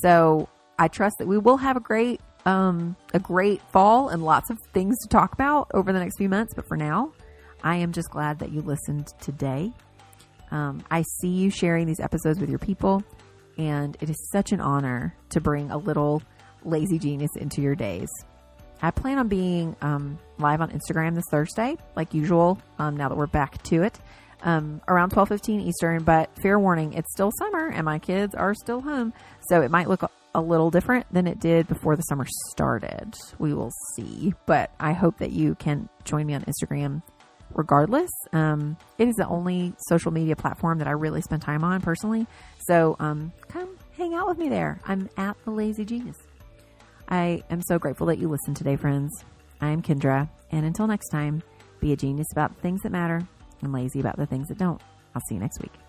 So 0.00 0.48
I 0.78 0.88
trust 0.88 1.16
that 1.18 1.28
we 1.28 1.38
will 1.38 1.58
have 1.58 1.76
a 1.76 1.80
great 1.80 2.20
um, 2.46 2.94
a 3.14 3.18
great 3.18 3.62
fall 3.72 4.10
and 4.10 4.22
lots 4.22 4.50
of 4.50 4.58
things 4.74 4.98
to 5.02 5.08
talk 5.08 5.32
about 5.32 5.70
over 5.72 5.92
the 5.92 5.98
next 5.98 6.18
few 6.18 6.28
months. 6.28 6.52
But 6.54 6.66
for 6.68 6.76
now, 6.76 7.12
I 7.64 7.76
am 7.76 7.92
just 7.92 8.10
glad 8.10 8.38
that 8.38 8.52
you 8.52 8.60
listened 8.60 9.08
today. 9.20 9.72
Um, 10.50 10.84
I 10.90 11.02
see 11.18 11.30
you 11.30 11.50
sharing 11.50 11.86
these 11.86 11.98
episodes 11.98 12.38
with 12.38 12.50
your 12.50 12.58
people, 12.58 13.02
and 13.58 13.96
it 14.00 14.10
is 14.10 14.28
such 14.30 14.52
an 14.52 14.60
honor 14.60 15.16
to 15.30 15.40
bring 15.40 15.70
a 15.70 15.78
little 15.78 16.22
lazy 16.62 16.98
genius 16.98 17.30
into 17.36 17.62
your 17.62 17.74
days. 17.74 18.08
I 18.82 18.90
plan 18.90 19.18
on 19.18 19.28
being 19.28 19.74
um, 19.80 20.18
live 20.38 20.60
on 20.60 20.70
Instagram 20.70 21.14
this 21.14 21.24
Thursday, 21.30 21.76
like 21.96 22.12
usual. 22.12 22.58
Um, 22.78 22.98
now 22.98 23.08
that 23.08 23.16
we're 23.16 23.26
back 23.26 23.62
to 23.64 23.82
it, 23.82 23.98
um, 24.42 24.82
around 24.86 25.10
twelve 25.10 25.28
fifteen 25.28 25.60
Eastern. 25.60 26.04
But 26.04 26.30
fair 26.42 26.58
warning, 26.58 26.92
it's 26.92 27.10
still 27.12 27.32
summer, 27.38 27.68
and 27.68 27.86
my 27.86 27.98
kids 27.98 28.34
are 28.34 28.52
still 28.54 28.82
home, 28.82 29.14
so 29.48 29.62
it 29.62 29.70
might 29.70 29.88
look 29.88 30.02
a 30.34 30.40
little 30.40 30.70
different 30.70 31.06
than 31.10 31.26
it 31.26 31.40
did 31.40 31.66
before 31.66 31.96
the 31.96 32.02
summer 32.02 32.26
started. 32.50 33.14
We 33.38 33.54
will 33.54 33.70
see. 33.94 34.34
But 34.44 34.70
I 34.78 34.92
hope 34.92 35.18
that 35.18 35.32
you 35.32 35.54
can 35.54 35.88
join 36.04 36.26
me 36.26 36.34
on 36.34 36.44
Instagram 36.44 37.02
regardless. 37.54 38.10
Um, 38.32 38.76
it 38.98 39.08
is 39.08 39.14
the 39.16 39.26
only 39.26 39.74
social 39.88 40.12
media 40.12 40.36
platform 40.36 40.78
that 40.78 40.88
I 40.88 40.92
really 40.92 41.20
spend 41.20 41.42
time 41.42 41.64
on 41.64 41.80
personally. 41.80 42.26
So 42.66 42.96
um, 42.98 43.32
come 43.48 43.68
hang 43.96 44.14
out 44.14 44.28
with 44.28 44.38
me 44.38 44.48
there. 44.48 44.80
I'm 44.86 45.08
at 45.16 45.36
the 45.44 45.50
Lazy 45.50 45.84
Genius. 45.84 46.16
I 47.08 47.42
am 47.50 47.62
so 47.62 47.78
grateful 47.78 48.06
that 48.08 48.18
you 48.18 48.28
listened 48.28 48.56
today, 48.56 48.76
friends. 48.76 49.10
I'm 49.60 49.82
Kendra. 49.82 50.28
And 50.50 50.64
until 50.64 50.86
next 50.86 51.08
time, 51.08 51.42
be 51.80 51.92
a 51.92 51.96
genius 51.96 52.26
about 52.32 52.54
the 52.54 52.60
things 52.60 52.82
that 52.82 52.92
matter 52.92 53.26
and 53.60 53.72
lazy 53.72 54.00
about 54.00 54.16
the 54.16 54.26
things 54.26 54.48
that 54.48 54.58
don't. 54.58 54.80
I'll 55.14 55.22
see 55.28 55.34
you 55.34 55.40
next 55.40 55.60
week. 55.60 55.83